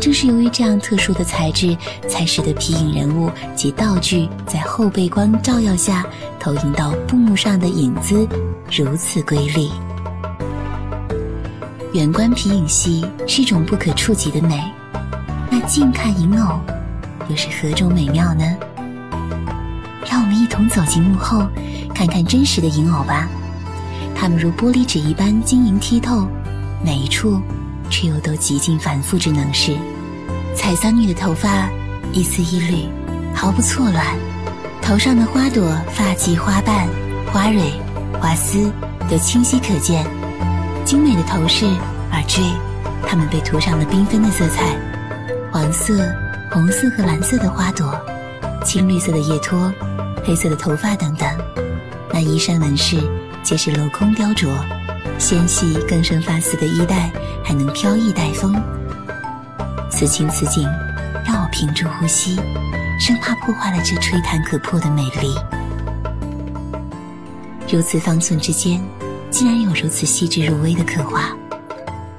[0.00, 1.76] 正是由于这样特殊的材质，
[2.08, 6.04] 才使得皮影人物及道具在后背光照耀下
[6.38, 8.28] 投影到布幕上的影子
[8.70, 9.72] 如此瑰丽。
[11.92, 14.62] 远观皮影戏是一种不可触及的美。
[15.50, 16.58] 那近看银偶，
[17.28, 18.44] 又是何种美妙呢？
[20.04, 21.46] 让我们一同走进幕后，
[21.94, 23.28] 看看真实的银偶吧。
[24.14, 26.26] 它们如玻璃纸一般晶莹剔透，
[26.84, 27.40] 每一处
[27.90, 29.76] 却又都极尽繁复之能事。
[30.54, 31.68] 采桑女的头发
[32.12, 32.88] 一丝一缕，
[33.34, 34.04] 毫不错乱；
[34.80, 36.88] 头上的花朵、发髻、花瓣、
[37.32, 37.72] 花蕊、
[38.20, 38.70] 花丝
[39.10, 40.06] 都清晰可见。
[40.84, 41.66] 精美的头饰、
[42.12, 42.44] 耳坠，
[43.06, 44.76] 它们被涂上了缤纷的色彩。
[45.50, 46.06] 黄色、
[46.50, 47.98] 红色和蓝色的花朵，
[48.64, 49.72] 青绿色的叶托，
[50.24, 51.28] 黑色的头发等等，
[52.12, 52.96] 那衣衫纹饰
[53.42, 54.48] 皆是镂空雕琢，
[55.18, 57.10] 纤细更生发丝的衣带
[57.44, 58.54] 还能飘逸带风。
[59.90, 60.68] 此情此景，
[61.24, 62.36] 让我屏住呼吸，
[63.00, 65.34] 生怕破坏了这吹弹可破的美丽。
[67.70, 68.82] 如此方寸之间，
[69.30, 71.34] 竟然有如此细致入微的刻画，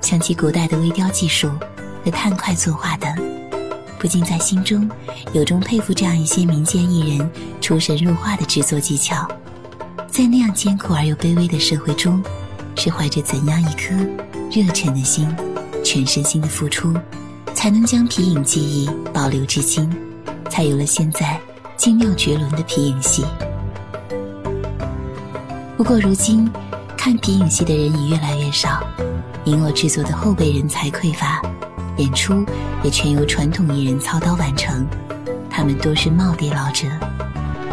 [0.02, 1.50] 想起古代的微雕技术。
[2.04, 3.12] 和炭块作画等，
[3.98, 4.88] 不禁在心中
[5.34, 9.28] 由衷佩服这样一些民间艺人出神入化的制作技巧。
[10.08, 12.24] 在那样艰苦而又卑微的社会中，
[12.76, 13.96] 是怀着怎样一颗
[14.52, 15.28] 热忱的心，
[15.84, 16.94] 全身心的付出，
[17.54, 19.90] 才能将皮影技艺保留至今，
[20.50, 21.40] 才有了现在
[21.78, 23.26] 精妙绝伦的皮影戏。
[25.76, 26.52] 不过如今，
[26.96, 28.84] 看皮影戏的人已越来越少，
[29.46, 31.42] 因我制作的后备人才匮乏。
[31.98, 32.46] 演出
[32.84, 34.86] 也全由传统艺人操刀完成，
[35.50, 36.88] 他们多是耄耋老者。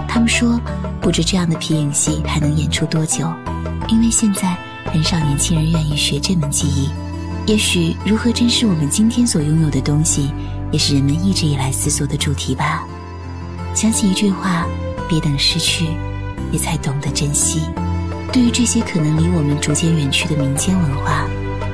[0.08, 0.60] 他们说，
[1.00, 3.30] 不知这样的皮影戏还能演出多久，
[3.88, 4.56] 因为现在
[4.92, 6.90] 很少年轻人愿意学这门技艺。
[7.46, 10.30] 也许，如何珍视我们今天所拥有的东西，
[10.70, 12.86] 也是人们一直以来思索的主题吧。
[13.74, 14.66] 想起一句话：
[15.08, 15.86] 别等失去，
[16.52, 17.62] 也才懂得珍惜。
[18.30, 21.26] 对于这些可能离我们逐渐远去的民间文化，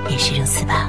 [0.09, 0.88] 也是如此吧。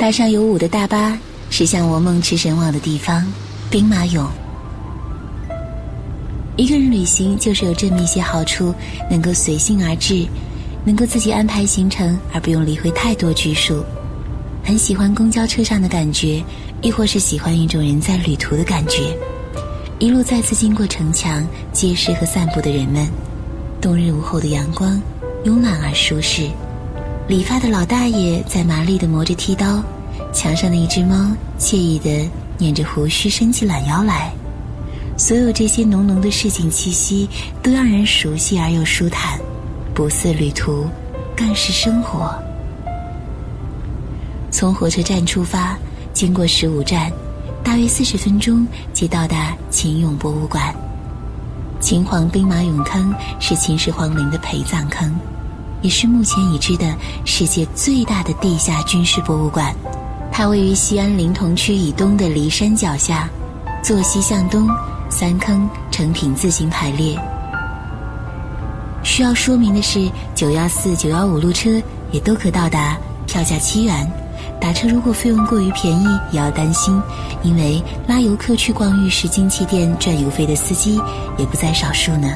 [0.00, 1.18] 搭上有舞的大巴，
[1.50, 3.30] 驶向我梦驰神往的地方——
[3.68, 4.26] 兵马俑。
[6.56, 8.74] 一个人旅行就是有这么一些好处：
[9.10, 10.26] 能够随性而至，
[10.86, 13.84] 能够自己安排行程，而不用理会太多拘束。
[14.64, 16.42] 很喜欢公交车上的感觉，
[16.80, 19.14] 亦或是喜欢一种人在旅途的感觉。
[19.98, 23.06] 一路再次经过城墙、街市和散步的人们，
[23.82, 24.98] 冬日午后的阳光
[25.44, 26.48] 慵懒而舒适。
[27.30, 29.80] 理发的老大爷在麻利的磨着剃刀，
[30.32, 34.32] 墙上的一只猫惬意的捻着胡须伸起懒腰来。
[35.16, 37.28] 所有这些浓浓的市井气息，
[37.62, 39.38] 都让人熟悉而又舒坦，
[39.94, 40.88] 不似旅途，
[41.36, 42.34] 更是生活。
[44.50, 45.78] 从火车站出发，
[46.12, 47.12] 经过十五站，
[47.62, 50.74] 大约四十分钟即到达秦俑博物馆。
[51.78, 55.14] 秦皇兵马俑坑是秦始皇陵的陪葬坑。
[55.82, 56.86] 也是目前已知的
[57.24, 59.74] 世界最大的地下军事博物馆。
[60.32, 63.28] 它位于西安临潼区以东的骊山脚下，
[63.82, 64.68] 坐西向东，
[65.10, 67.18] 三坑成品字形排列。
[69.02, 71.70] 需要说明的是，九幺四、九幺五路车
[72.12, 74.10] 也都可到达，票价七元。
[74.60, 77.00] 打车如果费用过于便宜，也要担心，
[77.42, 81.00] 因为拉游客去逛玉石金器店赚油费的司机
[81.38, 82.28] 也不在少数呢。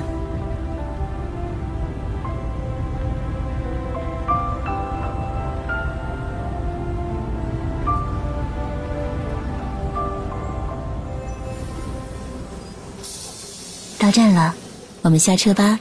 [14.04, 14.54] 到站了，
[15.00, 15.80] 我们下车吧。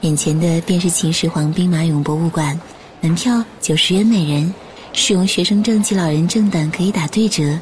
[0.00, 2.60] 眼前的便是秦始皇兵马俑博物馆，
[3.00, 4.52] 门票九十元每人，
[4.92, 7.56] 使用学生证及老人证等可以打对折。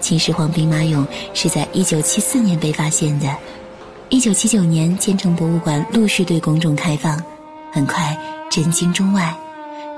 [0.00, 3.28] 秦始皇兵马俑是在一九七四年被发现的，
[4.08, 7.22] 一九七九年建成博物馆陆续对公众开放，
[7.70, 8.16] 很快
[8.50, 9.36] 震惊中外，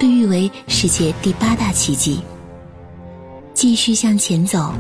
[0.00, 2.20] 被誉为世界第八大奇迹。
[3.54, 4.74] 继续向前走，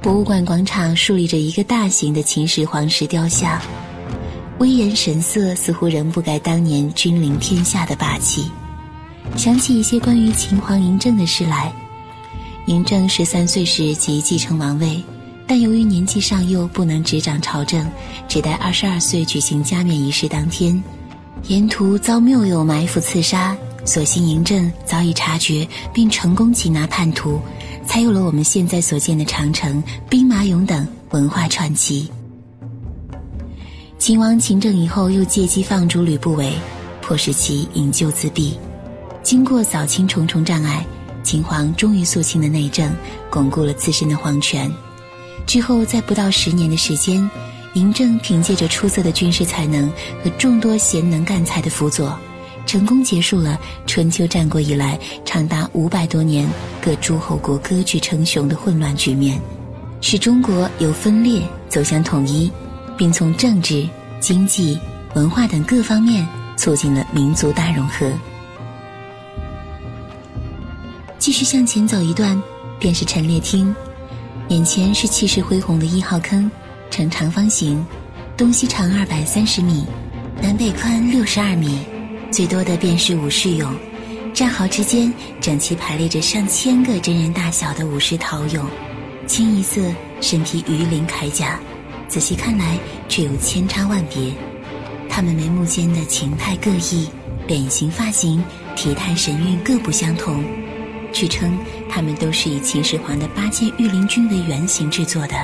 [0.00, 3.60] 博物馆广场竖立着一个大型的秦始皇石雕像，
[4.60, 8.48] 威严神色似乎仍不改当年君临天下的霸气。
[9.36, 11.72] 想起一些关于秦皇嬴政的事来，
[12.66, 15.02] 嬴政十三岁时即继承王位，
[15.44, 17.84] 但由于年纪尚幼，不能执掌朝政，
[18.28, 20.80] 只待二十二岁举行加冕仪式当天，
[21.48, 27.40] 沿途遭谬友埋伏刺杀，所幸嬴政早已察觉，并成功擒拿叛徒。
[27.86, 32.10] 才有了我们现在所见的长城、兵马俑等文化传奇。
[33.98, 36.52] 秦王秦政以后，又借机放逐吕不韦，
[37.02, 38.54] 迫使其引咎自毙。
[39.22, 40.84] 经过扫清重重障碍，
[41.22, 42.90] 秦皇终于肃清了内政，
[43.30, 44.70] 巩固了自身的皇权。
[45.46, 47.30] 之后，在不到十年的时间，
[47.74, 49.90] 嬴政凭借着出色的军事才能
[50.22, 52.18] 和众多贤能干才的辅佐。
[52.66, 56.48] 成功结束了春秋战国以来长达五百多年
[56.80, 59.40] 各诸侯国割据称雄的混乱局面，
[60.00, 62.50] 使中国由分裂走向统一，
[62.96, 64.78] 并从政治、经济、
[65.14, 68.10] 文化等各方面促进了民族大融合。
[71.18, 72.40] 继续向前走一段，
[72.78, 73.74] 便是陈列厅，
[74.48, 76.50] 眼前是气势恢宏的一号坑，
[76.90, 77.84] 呈长方形，
[78.36, 79.86] 东西长二百三十米，
[80.42, 81.78] 南北宽六十二米。
[82.34, 83.68] 最多的便是武士俑，
[84.32, 88.64] 战壕之间整齐排列着上千个真人大小的武士陶俑，
[89.24, 89.80] 清一色，
[90.20, 91.60] 身披鱼鳞铠甲，
[92.08, 92.76] 仔细看来
[93.08, 94.32] 却有千差万别。
[95.08, 97.08] 他们眉目间的情态各异，
[97.46, 98.42] 脸型、发型、
[98.74, 100.44] 体态、神韵各不相同。
[101.12, 101.56] 据称，
[101.88, 105.36] 他们都是以秦始皇的八千御林军为原型制作的。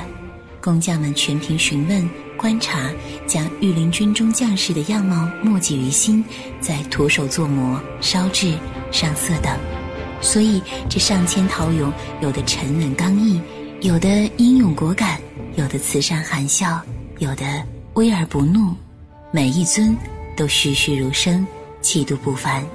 [0.59, 2.09] 工匠们全凭询问。
[2.41, 2.89] 观察，
[3.27, 6.25] 将御林军中将士的样貌默记于心，
[6.59, 8.57] 再徒手做模、烧制、
[8.91, 9.55] 上色等。
[10.21, 13.39] 所以这上千陶俑，有的沉稳刚毅，
[13.81, 15.21] 有的英勇果敢，
[15.55, 16.81] 有的慈善含笑，
[17.19, 17.45] 有的
[17.93, 18.73] 威而不怒。
[19.31, 19.95] 每一尊
[20.35, 21.45] 都栩栩如生，
[21.79, 22.65] 气度不凡。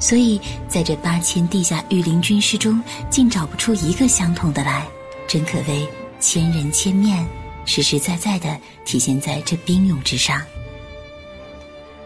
[0.00, 4.84] 所以在这八千地下御林军师中，竟找不出一个相同的来，
[5.28, 5.86] 真可谓
[6.18, 7.24] 千人千面。
[7.68, 10.40] 实实在在地体现在这兵俑之上。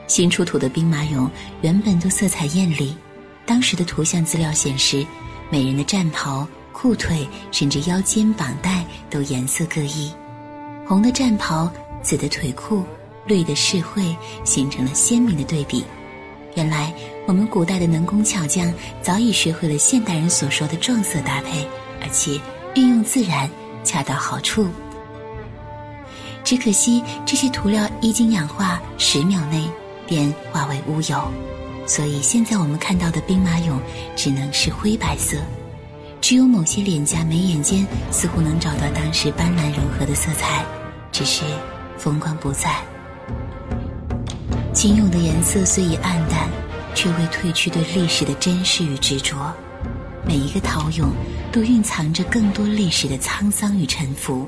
[0.08, 1.30] 新出土的兵马俑
[1.62, 2.94] 原本都色彩艳丽，
[3.46, 5.06] 当时的图像资料显示，
[5.50, 10.12] 每人的战袍、裤腿甚至腰间绑带都颜色各异，
[10.84, 12.84] 红的战袍、紫的腿裤、
[13.24, 15.84] 绿的饰会，形成了鲜明的对比。
[16.56, 16.92] 原来
[17.26, 21.66] 我们古代的能工巧匠早已学会了现代人所说的撞色搭配，
[22.02, 22.38] 而且
[22.74, 23.48] 运用自然，
[23.84, 24.68] 恰到好处。
[26.53, 29.64] 只可惜这些涂料一经氧化，十秒内
[30.07, 31.26] 便化为乌有。
[31.86, 33.78] 所以现在我们看到的兵马俑
[34.14, 35.38] 只能是灰白色，
[36.20, 40.62] 只有某些脸颊、眉眼间似乎能找到当时斑斓柔和的色彩，
[41.11, 41.42] 只是
[41.96, 42.84] 风光不再。
[44.74, 46.50] 秦俑的颜色虽已暗淡，
[46.94, 49.50] 却未褪去对历史的珍视与执着。
[50.26, 51.07] 每一个陶俑
[51.50, 54.46] 都蕴藏着更多历史的沧桑与沉浮。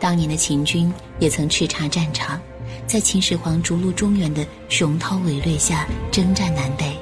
[0.00, 2.38] 当年的秦军也曾叱咤战场，
[2.86, 6.96] 在秦始皇逐鹿中原的雄韬伟略下征战南北。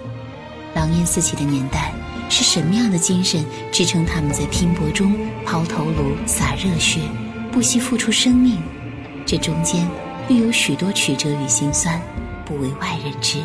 [0.74, 1.92] 狼烟四起的年代，
[2.30, 5.14] 是什么样的精神支撑他们在拼搏中
[5.44, 7.00] 抛头颅、洒热血，
[7.50, 8.58] 不惜付出生命？
[9.26, 9.86] 这中间
[10.26, 12.00] 必有许多曲折与心酸，
[12.44, 13.38] 不为外人知。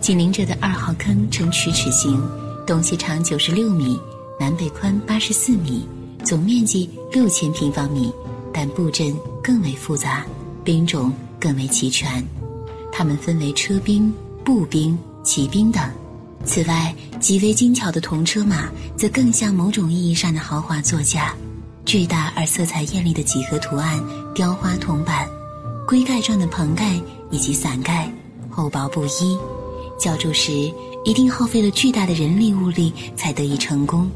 [0.00, 2.18] 紧邻着的二号坑呈曲尺形，
[2.68, 3.98] 东西长九十六米，
[4.38, 5.88] 南北宽八十四米，
[6.22, 8.12] 总面积六千平方米，
[8.52, 10.26] 但布阵更为复杂，
[10.62, 11.10] 兵种
[11.40, 12.22] 更为齐全。
[12.92, 14.12] 它们分为车兵、
[14.44, 15.82] 步兵、骑兵等。
[16.44, 21.34] 此外，极为精巧的铜车马，则更像某种意义上的豪华座驾。
[21.86, 23.98] 巨大而色彩艳丽的几何图案、
[24.34, 25.26] 雕花铜板、
[25.86, 27.00] 龟盖状的棚盖
[27.30, 28.12] 以及伞盖，
[28.50, 29.38] 厚薄不一。
[29.98, 30.70] 浇筑时
[31.08, 34.10] 一定耗费了巨大的人力物力才得以成功，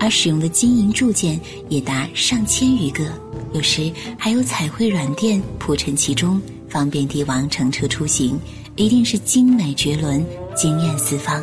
[0.00, 3.04] 而使用的金银铸件也达上千余个，
[3.52, 3.88] 有时
[4.18, 8.36] 还有彩绘软垫铺陈其中，方便帝王乘车出行，
[8.74, 11.40] 一定是精美绝伦、惊艳四方。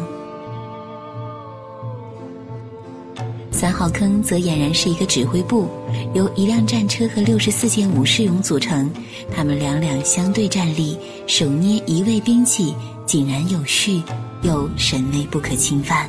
[3.52, 5.70] 三号坑则俨然是一个指挥部，
[6.14, 8.92] 由一辆战车和六十四件武士俑组成，
[9.34, 10.98] 他们两两相对站立，
[11.28, 12.76] 手捏一位兵器。
[13.06, 14.02] 井然有序，
[14.46, 16.08] 又神威不可侵犯。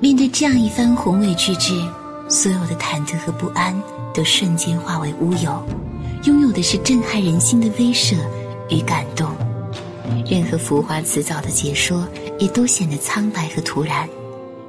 [0.00, 1.74] 面对这样一番宏伟巨制，
[2.28, 3.74] 所有的忐忑和不安
[4.14, 5.60] 都瞬间化为乌有，
[6.22, 8.16] 拥有的是震撼人心的威慑
[8.70, 9.28] 与感动。
[10.30, 12.06] 任何浮华辞藻的解说，
[12.38, 14.08] 也都显得苍白和突然。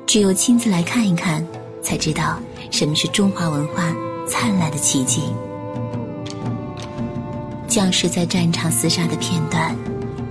[0.07, 1.45] 只有亲自来看一看，
[1.83, 2.39] 才知道
[2.71, 3.95] 什么是中华文化
[4.27, 5.21] 灿烂的奇迹。
[7.67, 9.75] 将士在战场厮杀的片段，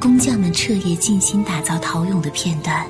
[0.00, 2.86] 工匠们彻夜尽心打造陶俑的片段，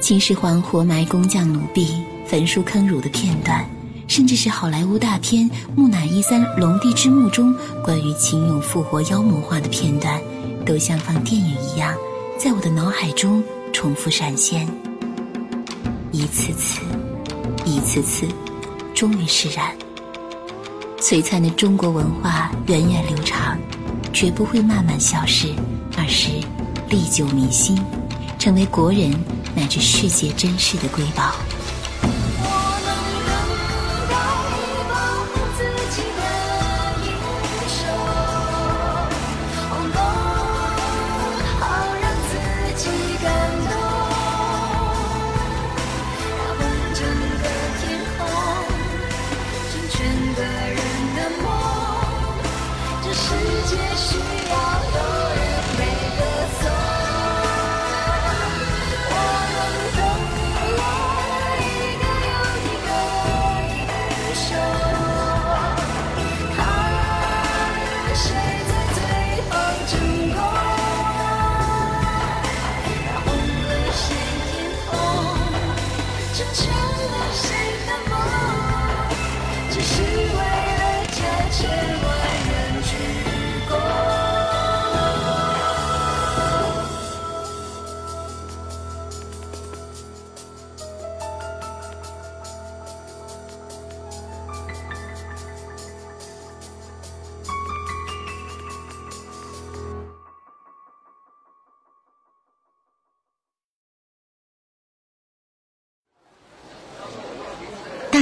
[0.00, 3.68] 秦始皇活埋工匠奴婢、焚书坑儒的片段，
[4.08, 5.44] 甚至是好莱坞大片
[5.74, 7.54] 《木乃伊三：龙帝之墓》中
[7.84, 10.18] 关于秦俑复活妖魔化的片段，
[10.64, 11.94] 都像放电影一样，
[12.38, 14.66] 在我的脑海中重复闪现。
[16.10, 16.80] 一次次，
[17.66, 18.26] 一次次，
[18.94, 19.76] 终于释然。
[20.98, 23.58] 璀璨的中国文化源远流长。
[24.12, 25.48] 绝不会慢慢消失，
[26.08, 26.28] 是
[26.88, 27.76] 历久弥新，
[28.38, 29.12] 成为国人
[29.54, 31.34] 乃至世界珍视的瑰宝。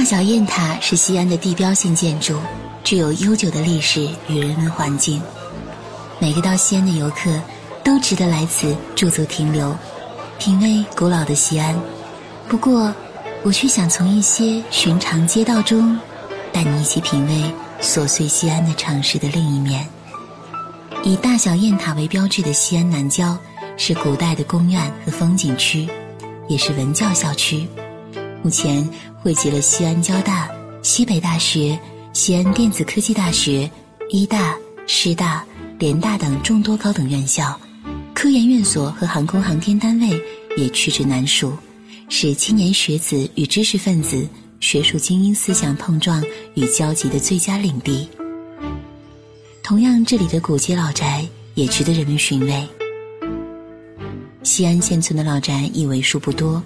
[0.05, 2.37] 小雁塔是西安的地标性建筑，
[2.83, 5.19] 具有悠久的历史与人文环境。
[6.19, 7.41] 每个到西安的游客
[7.83, 9.75] 都值得来此驻足停留，
[10.37, 11.75] 品味古老的西安。
[12.47, 12.93] 不过，
[13.41, 15.99] 我却想从一些寻常街道中，
[16.53, 17.51] 带你一起品味
[17.81, 19.87] 琐碎西安的城市的另一面。
[21.03, 23.35] 以大小雁塔为标志的西安南郊，
[23.75, 25.89] 是古代的宫苑和风景区，
[26.47, 27.67] 也是文教校区。
[28.45, 28.87] 目前。
[29.23, 30.47] 汇集了西安交大、
[30.83, 31.79] 西北大学、
[32.13, 33.67] 西安电子科技大学、
[34.11, 35.43] 医大、师大、
[35.79, 37.59] 联大等众多高等院校，
[38.13, 40.21] 科研院所和航空航天单位
[40.55, 41.57] 也屈指难数，
[42.07, 44.29] 是青年学子与知识分子
[44.59, 46.23] 学术精英思想碰撞
[46.53, 48.07] 与交集的最佳领地。
[49.63, 52.67] 同样，这里的古街老宅也值得人们寻味。
[54.43, 56.61] 西安现存的老宅已为数不多，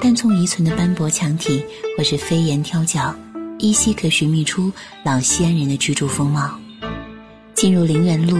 [0.00, 1.62] 但从遗存的斑驳墙体
[1.96, 3.14] 或是飞檐挑角，
[3.58, 4.72] 依稀可寻觅出
[5.04, 6.58] 老西安人的居住风貌。
[7.54, 8.38] 进入陵园路，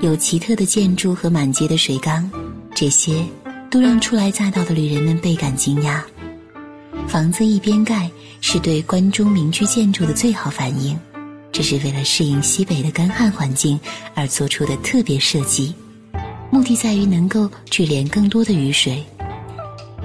[0.00, 2.30] 有奇特的建筑和满街的水缸，
[2.74, 3.24] 这些
[3.68, 6.00] 都让初来乍到的旅人们倍感惊讶。
[7.08, 8.08] 房子一边盖，
[8.40, 10.96] 是对关中民居建筑的最好反应，
[11.50, 13.78] 这是为了适应西北的干旱环境
[14.14, 15.74] 而做出的特别设计，
[16.50, 19.04] 目的在于能够聚敛更多的雨水。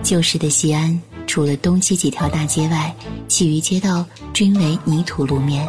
[0.03, 2.93] 旧时的西安，除了东西几条大街外，
[3.27, 5.67] 其余街道均为泥土路面，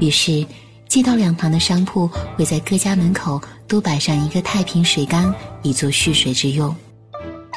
[0.00, 0.46] 于是。
[0.88, 6.74] 街道两旁的商铺会在各家门口都摆上一个太平水缸，以作蓄水之用。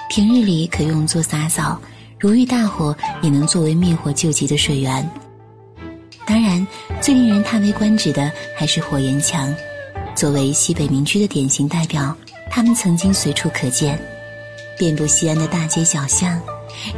[0.10, 1.80] 平日里可用作洒扫，
[2.20, 5.10] 如遇大火也能作为灭火救急的水源。
[6.26, 6.68] 当然，
[7.00, 9.56] 最令人叹为观止的还是火焰墙。
[10.14, 12.14] 作为西北民居的典型代表，
[12.50, 13.98] 它们曾经随处可见，
[14.82, 16.42] 遍布西安的大街小巷，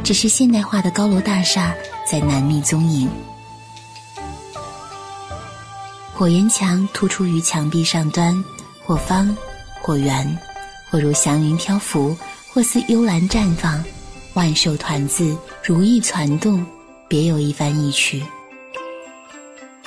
[0.02, 1.74] 只是现代化的高楼大厦
[2.10, 3.06] 在难觅踪影。
[6.14, 8.42] 火焰墙突出于墙壁上端，
[8.82, 9.36] 或方，
[9.82, 10.26] 或圆，
[10.88, 12.16] 或如祥云漂浮，
[12.54, 13.84] 或似幽兰绽放，
[14.32, 16.64] 万寿团字，如意攒动，
[17.06, 18.24] 别有一番意趣。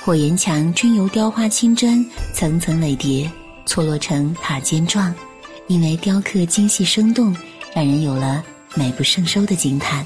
[0.04, 3.28] 火焰墙均由雕花青砖层层垒叠，
[3.66, 5.12] 错落成塔尖状，
[5.66, 7.36] 因为雕刻精细生动，
[7.74, 8.42] 让人有了
[8.74, 10.04] 美不胜收的惊叹。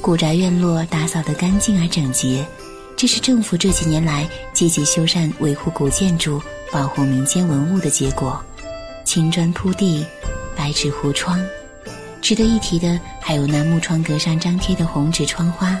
[0.00, 2.44] 古宅院落打扫得干净而整洁。
[2.96, 8.38] 这是政府这几年来积极修缮、维护古建筑、保护民间文物的结果。
[9.04, 10.04] 青砖铺地，
[10.54, 11.42] 白纸糊窗。
[12.20, 15.78] 值得一提的还有那木窗格上张贴的红纸窗花、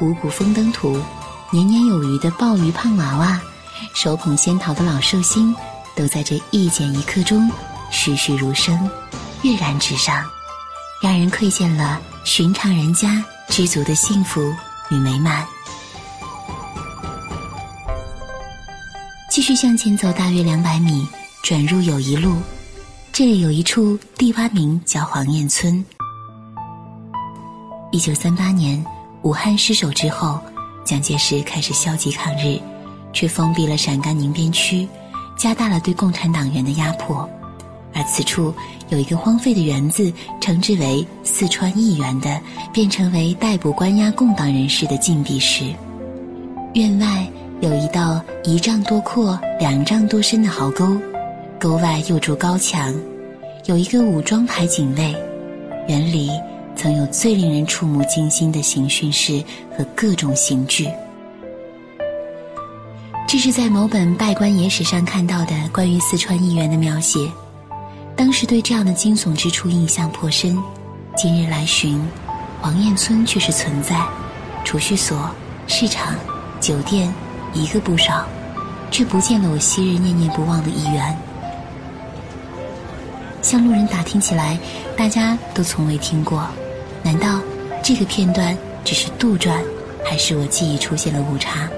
[0.00, 0.98] 五谷丰登图、
[1.50, 3.38] 年年有余的鲍鱼胖娃娃、
[3.94, 5.54] 手捧仙桃的老寿星，
[5.94, 7.50] 都在这一剪一刻中
[7.90, 8.88] 栩栩如生，
[9.44, 10.24] 跃然纸上，
[11.02, 14.40] 让人窥见了寻常人家知足的幸福
[14.90, 15.46] 与美满。
[19.30, 21.06] 继续向前走，大约两百米，
[21.42, 22.38] 转入友谊路。
[23.12, 25.84] 这里有一处地洼名叫黄堰村。
[27.92, 28.82] 一九三八年，
[29.24, 30.40] 武汉失守之后，
[30.86, 32.58] 蒋介石开始消极抗日，
[33.12, 34.88] 却封闭了陕甘宁边区，
[35.36, 37.28] 加大了对共产党员的压迫。
[37.96, 38.52] 而此处
[38.94, 42.40] 有一个荒废的园子，称之为四川义园的，
[42.72, 45.64] 便成为逮捕关押共党人士的禁闭室。
[46.74, 47.26] 院外。
[47.60, 50.98] 有一道一丈多阔、两丈多深的壕沟，
[51.58, 52.92] 沟外又筑高墙，
[53.64, 55.16] 有一个武装排警卫。
[55.88, 56.30] 园里
[56.76, 59.42] 曾有最令人触目惊心的刑讯室
[59.74, 60.86] 和各种刑具。
[63.26, 67.20] 这是在某本拜官野史上看到的关于四川义园的描写。
[68.16, 70.56] 当时对这样的惊悚之处印象颇深。
[71.16, 72.00] 今日来寻，
[72.60, 74.00] 黄堰村却是存在，
[74.64, 75.30] 储蓄所、
[75.66, 76.14] 市场、
[76.60, 77.12] 酒店。
[77.52, 78.26] 一个不少，
[78.90, 81.16] 却不见了我昔日念念不忘的一员。
[83.42, 84.58] 向路人打听起来，
[84.96, 86.44] 大家都从未听过。
[87.00, 87.40] 难道
[87.80, 89.52] 这个片段只是杜撰，
[90.04, 91.68] 还是我记忆出现了误差？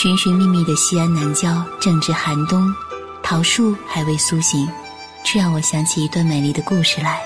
[0.00, 2.72] 寻寻觅觅的西安南郊正值寒冬，
[3.20, 4.68] 桃树还未苏醒，
[5.24, 7.18] 却让我想起一段美丽的故事来。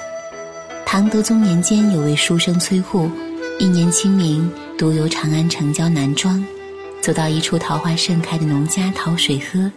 [0.87, 3.11] 唐德宗年间，有位书生崔护，
[3.59, 6.43] 一年清明，独游长安城郊南庄，
[7.03, 9.71] 走到一处桃花盛开的农家讨水喝，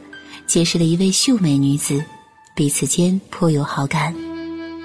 [0.48, 2.02] 结识了一位秀美女子，
[2.54, 4.16] 彼此间颇有好感。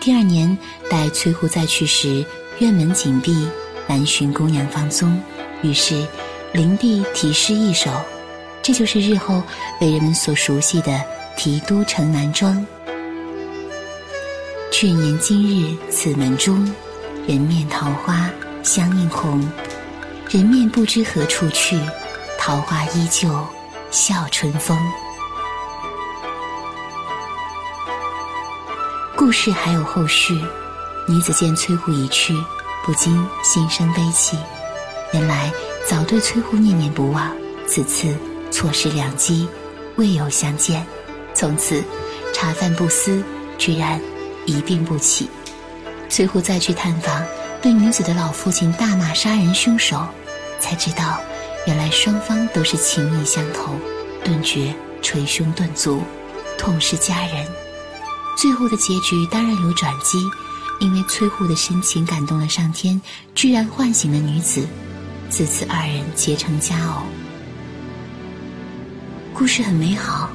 [0.01, 0.59] 第二年，
[0.91, 2.27] 待崔护再去时，
[2.59, 3.47] 院门紧闭，
[3.87, 5.17] 难寻姑娘芳踪，
[5.63, 6.05] 于是。
[6.53, 7.89] 灵璧题诗一首，
[8.61, 9.41] 这就是日后
[9.81, 10.91] 为人们所熟悉的
[11.37, 12.55] 《题都城南庄》。
[14.73, 16.57] 去年今日此门中，
[17.25, 18.29] 人面桃花
[18.65, 19.49] 相映红。
[20.29, 21.79] 人面不知何处去，
[22.37, 23.29] 桃花依旧
[23.93, 24.77] 笑春风。
[29.17, 30.35] 故事还有后续，
[31.07, 32.35] 女子见崔护已去，
[32.85, 34.37] 不禁心生悲戚。
[35.13, 35.53] 原来。
[35.91, 37.33] 早对崔护念念不忘，
[37.67, 38.15] 此次
[38.49, 39.49] 错失良机，
[39.97, 40.87] 未有相见，
[41.35, 41.83] 从此
[42.33, 43.21] 茶饭不思，
[43.59, 44.01] 居然
[44.47, 45.29] 一病不起。
[46.09, 47.21] 崔护再去探访，
[47.61, 50.07] 对女子的老父亲大骂杀人凶手，
[50.61, 51.21] 才知道，
[51.67, 53.75] 原来双方都是情意相投，
[54.23, 54.73] 顿觉
[55.03, 56.05] 捶胸顿足，
[56.57, 57.45] 痛失佳人。
[58.39, 60.25] 最后的结局当然有转机，
[60.79, 63.03] 因为崔护的深情感动了上天，
[63.35, 64.65] 居然唤醒了女子，
[65.31, 67.03] 自此二人结成佳偶。
[69.33, 70.29] 故事很美好，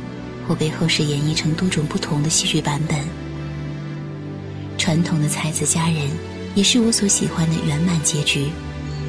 [0.47, 2.97] 或被后世演绎成多种不同的戏剧版本。
[4.77, 6.09] 传统的才子佳人，
[6.55, 8.47] 也是我所喜欢的圆满结局。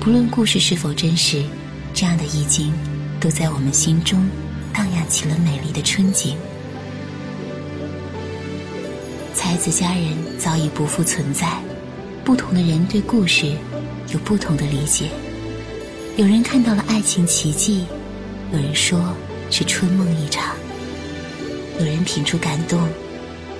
[0.01, 1.45] 不论故事是否真实，
[1.95, 2.73] 这样的意境，
[3.21, 4.29] 都在我们心中
[4.75, 6.37] 荡漾起了美丽的春景。
[9.33, 11.61] 才子佳人早已不复存在，
[12.25, 13.47] 不同的人对故事
[14.13, 15.11] 有不同的理解。
[16.17, 17.85] 有人看到了爱情奇迹，
[18.51, 19.15] 有人说
[19.51, 20.57] 是春梦一场，
[21.79, 22.89] 有人品出感动，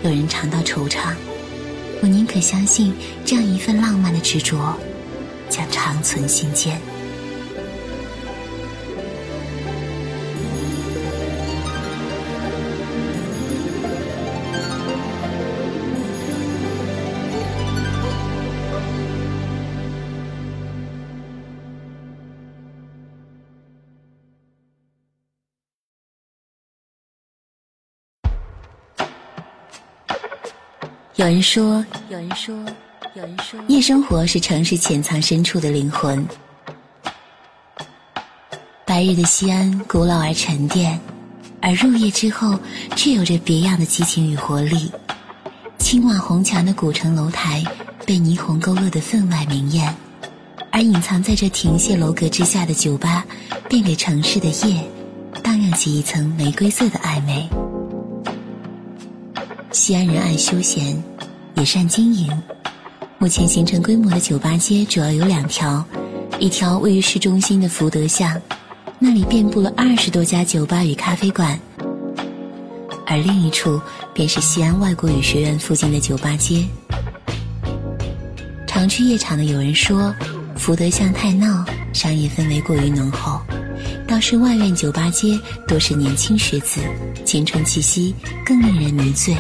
[0.03, 1.15] 有人尝到惆怅。
[2.01, 2.95] 我宁可相信
[3.27, 4.75] 这样一份浪漫的执着，
[5.51, 6.81] 将长存心间。
[31.27, 32.55] 有人说，有人说，
[33.15, 36.25] 有人说，夜生活是城市潜藏深处的灵魂。
[38.85, 40.97] 白日的西安古老而沉淀，
[41.61, 42.57] 而入夜之后
[42.95, 44.89] 却有着别样的激情与活力。
[45.79, 47.61] 青瓦红墙的古城楼台
[48.07, 49.93] 被霓虹勾勒得分外明艳，
[50.71, 53.27] 而隐藏在这亭榭楼阁之下的酒吧，
[53.69, 54.81] 便给城市的夜
[55.43, 57.49] 荡漾起一层玫瑰色的暧昧。
[59.73, 61.03] 西安人爱休闲，
[61.57, 62.31] 也善经营。
[63.19, 65.85] 目前形成规模的酒吧街主要有两条，
[66.39, 68.41] 一条位于市中心的福德巷，
[68.99, 71.59] 那里遍布了二十多家酒吧与咖啡馆；
[73.07, 73.81] 而另一处
[74.13, 76.65] 便是西安外国语学院附近的酒吧街。
[78.67, 80.15] 常去夜场的有人说，
[80.57, 83.41] 福德巷太闹，商业氛围过于浓厚；
[84.07, 86.83] 倒是外院酒吧街多是年轻学子，
[87.25, 89.35] 青春气息更令人迷醉。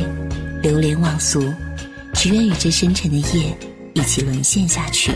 [0.62, 1.52] 流连忘俗，
[2.16, 3.56] 只愿与这深沉的夜
[3.92, 5.12] 一起沦陷下去。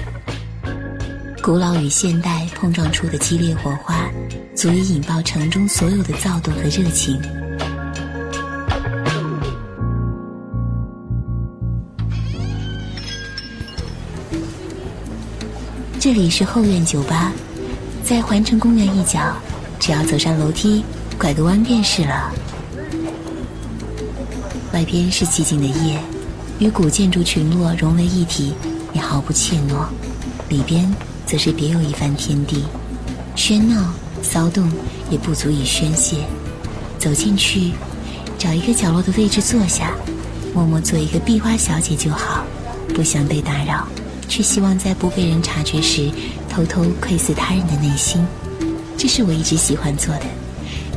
[1.43, 4.09] 古老与现代碰撞出的激烈火花，
[4.55, 7.19] 足以引爆城中所有的躁动和热情。
[15.99, 17.33] 这里是后院酒吧，
[18.05, 19.35] 在环城公园一角，
[19.79, 20.85] 只要走上楼梯，
[21.19, 22.31] 拐个弯便是了。
[24.75, 25.99] 外边是寂静的夜，
[26.61, 28.53] 与古建筑群落融为一体，
[28.93, 29.87] 也毫不怯懦；
[30.51, 30.95] 里边
[31.25, 32.65] 则是别有一番天地，
[33.35, 33.91] 喧闹
[34.23, 34.71] 骚动
[35.11, 36.17] 也不足以宣泄。
[36.99, 37.73] 走进去，
[38.39, 39.95] 找一个角落的位置坐下，
[40.55, 42.45] 默默做一个壁花小姐就好，
[42.95, 43.89] 不想被打扰，
[44.29, 46.11] 却希望在不被人察觉时，
[46.47, 48.23] 偷偷窥视他人的内心。
[48.99, 50.27] 这是我一直喜欢做的，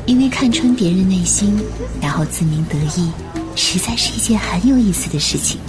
[0.06, 1.58] 因为看穿别人内心，
[2.02, 3.10] 然后自鸣得意。
[3.56, 5.60] 实在是一件很有意思的事情。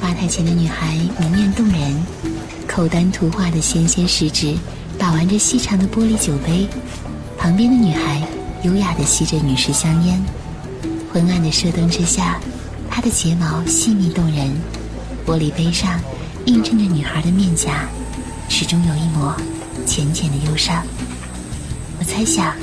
[0.00, 1.96] 吧台前的女孩明艳动人，
[2.66, 4.54] 口丹图画的纤纤十指
[4.98, 6.66] 把玩着细长的玻璃酒杯，
[7.36, 8.22] 旁边的女孩
[8.62, 10.22] 优雅地吸着女士香烟。
[11.12, 12.40] 昏暗的射灯之下，
[12.88, 14.50] 她的睫毛细腻动人，
[15.26, 16.00] 玻璃杯上
[16.46, 17.88] 映衬着女孩的面颊，
[18.48, 19.34] 始终有一抹
[19.86, 20.82] 浅浅的忧伤。
[21.98, 22.54] 我猜想，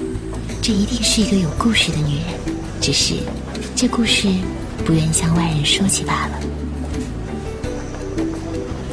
[0.62, 3.16] 这一定是一个有故事的女人，只是。
[3.76, 4.28] 这故事
[4.86, 6.39] 不愿向外人说起罢了。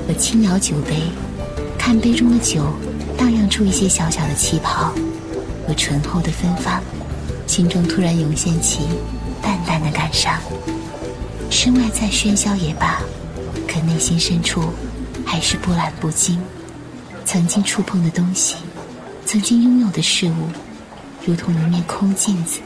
[0.06, 1.02] 我轻摇酒杯，
[1.78, 2.62] 看杯中的酒
[3.16, 4.92] 荡漾出一些小小的气泡，
[5.66, 6.82] 和醇厚的芬芳，
[7.46, 8.80] 心中突然涌现起
[9.40, 10.38] 淡淡的感伤。
[11.50, 13.00] 身外再喧嚣也罢，
[13.66, 14.62] 可内心深处
[15.24, 16.38] 还是波澜不惊。
[17.24, 18.56] 曾经触碰的东西，
[19.24, 20.48] 曾经拥有的事物，
[21.24, 22.60] 如同一面空镜子。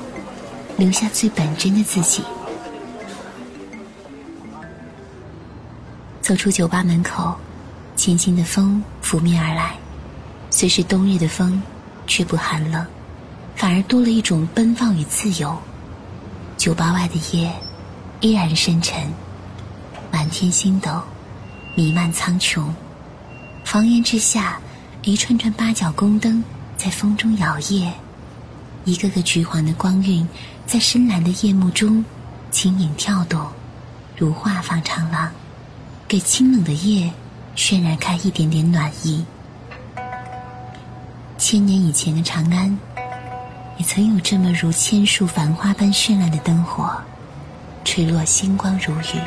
[0.78, 2.22] 留下最本真的自己。
[6.22, 7.36] 走出酒吧门口，
[7.96, 9.76] 清新的风拂面而来，
[10.50, 11.60] 虽是冬日的风，
[12.06, 12.86] 却不寒冷，
[13.56, 15.58] 反而多了一种奔放与自由。
[16.56, 17.52] 酒吧外的夜
[18.20, 19.12] 依然深沉，
[20.12, 21.02] 满天星斗
[21.74, 22.64] 弥漫苍穹，
[23.64, 24.60] 房檐之下，
[25.02, 26.42] 一串串八角宫灯
[26.76, 27.90] 在风中摇曳，
[28.84, 30.26] 一个个橘黄的光晕。
[30.66, 32.04] 在深蓝的夜幕中，
[32.50, 33.40] 轻盈跳动，
[34.16, 35.30] 如画舫长廊，
[36.06, 37.10] 给清冷的夜
[37.56, 39.24] 渲染开一点点暖意。
[41.38, 42.78] 千年以前的长安，
[43.78, 46.90] 也曾有这么如千树繁花般绚烂的灯火，
[47.82, 49.20] 垂落星光如雨。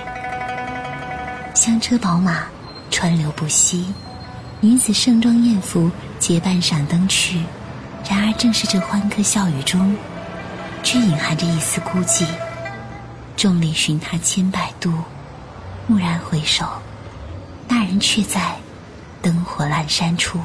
[1.56, 2.44] 香车宝马，
[2.92, 3.88] 川流不息，
[4.60, 5.90] 女子盛装艳服，
[6.20, 7.40] 结伴赏灯去。
[8.12, 9.96] 然而，正是这欢歌笑语中，
[10.84, 12.26] 却隐含着一丝孤寂。
[13.38, 14.92] 众里寻他千百度，
[15.88, 16.68] 蓦然回首，
[17.70, 18.58] 那人却在
[19.22, 20.42] 灯火阑珊处。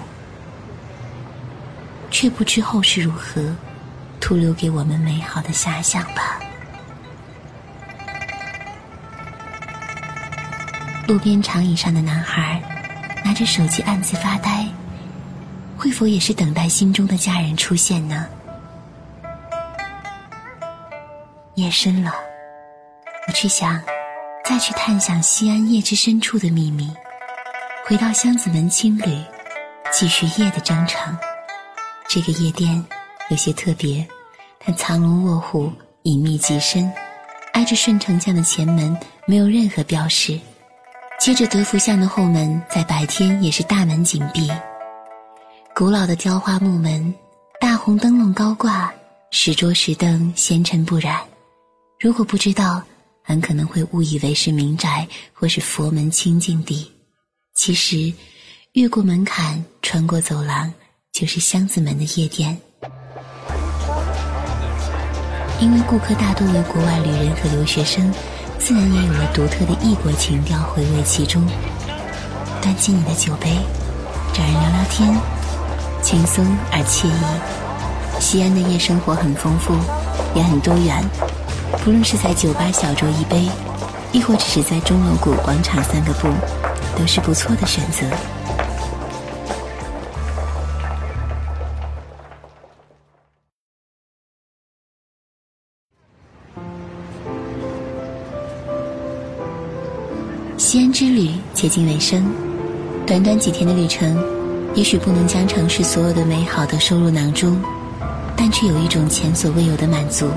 [2.09, 3.53] 却不知后事如何，
[4.21, 6.39] 徒留给我们美好的遐想吧。
[11.09, 12.62] 路边长椅上的男孩，
[13.25, 14.69] 拿着手机暗自发呆，
[15.87, 18.26] 会否也是等待心中的家人出现呢？
[21.55, 22.12] 夜深了，
[23.28, 23.80] 我去想，
[24.45, 26.93] 再去探想西安夜之深处的秘密，
[27.87, 29.16] 回到箱子门青旅，
[29.93, 31.16] 继续夜的征程。
[32.09, 32.84] 这个夜店
[33.28, 34.05] 有些特别，
[34.59, 35.72] 它藏龙卧虎，
[36.03, 36.93] 隐秘极深，
[37.53, 40.37] 挨着顺城巷的前门，没有任何标识。
[41.20, 44.51] 接着德福巷的后门，在白天也是大门紧闭。
[45.79, 47.14] 古老的雕花木门，
[47.61, 48.91] 大红灯笼高挂，
[49.31, 51.20] 石桌石凳纤尘不染。
[52.01, 52.83] 如果不知道，
[53.22, 56.91] 很可能会误以为是民宅或是佛门清净地。
[57.55, 58.11] 其实，
[58.72, 60.72] 越过门槛，穿过走廊，
[61.12, 62.59] 就是箱子门的夜店。
[65.61, 68.11] 因为顾客大多为国外旅人和留学生。
[68.59, 71.47] 自然也有了独特的异国情调，回味其中。
[72.62, 73.59] 端起你的酒杯，
[74.33, 75.14] 找人聊聊天，
[76.07, 78.21] 轻松而惬意。
[78.21, 79.75] 西安的夜生活很丰富，
[80.37, 81.05] 也很多元。
[81.83, 83.51] 不论是在酒吧小酌一杯，
[84.13, 86.29] 亦或只是在钟楼谷广场散个步，
[86.97, 88.07] 都是不错的选择。
[100.57, 102.33] 西安之旅接近尾声，
[103.05, 104.17] 短短几天的旅程，
[104.77, 107.59] 也许不能将城市所有的美好都收入囊中，
[108.37, 110.29] 但却有一种前所未有的满足。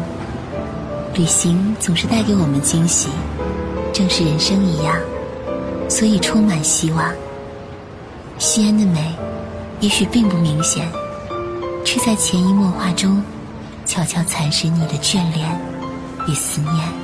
[1.13, 3.09] 旅行总是带给我们惊喜，
[3.91, 4.95] 正是人生一样，
[5.89, 7.13] 所以充满希望。
[8.37, 9.13] 西安的美，
[9.81, 10.89] 也许并不明显，
[11.83, 13.21] 却在潜移默化中，
[13.85, 15.49] 悄悄蚕食你的眷恋
[16.29, 16.98] 与思念。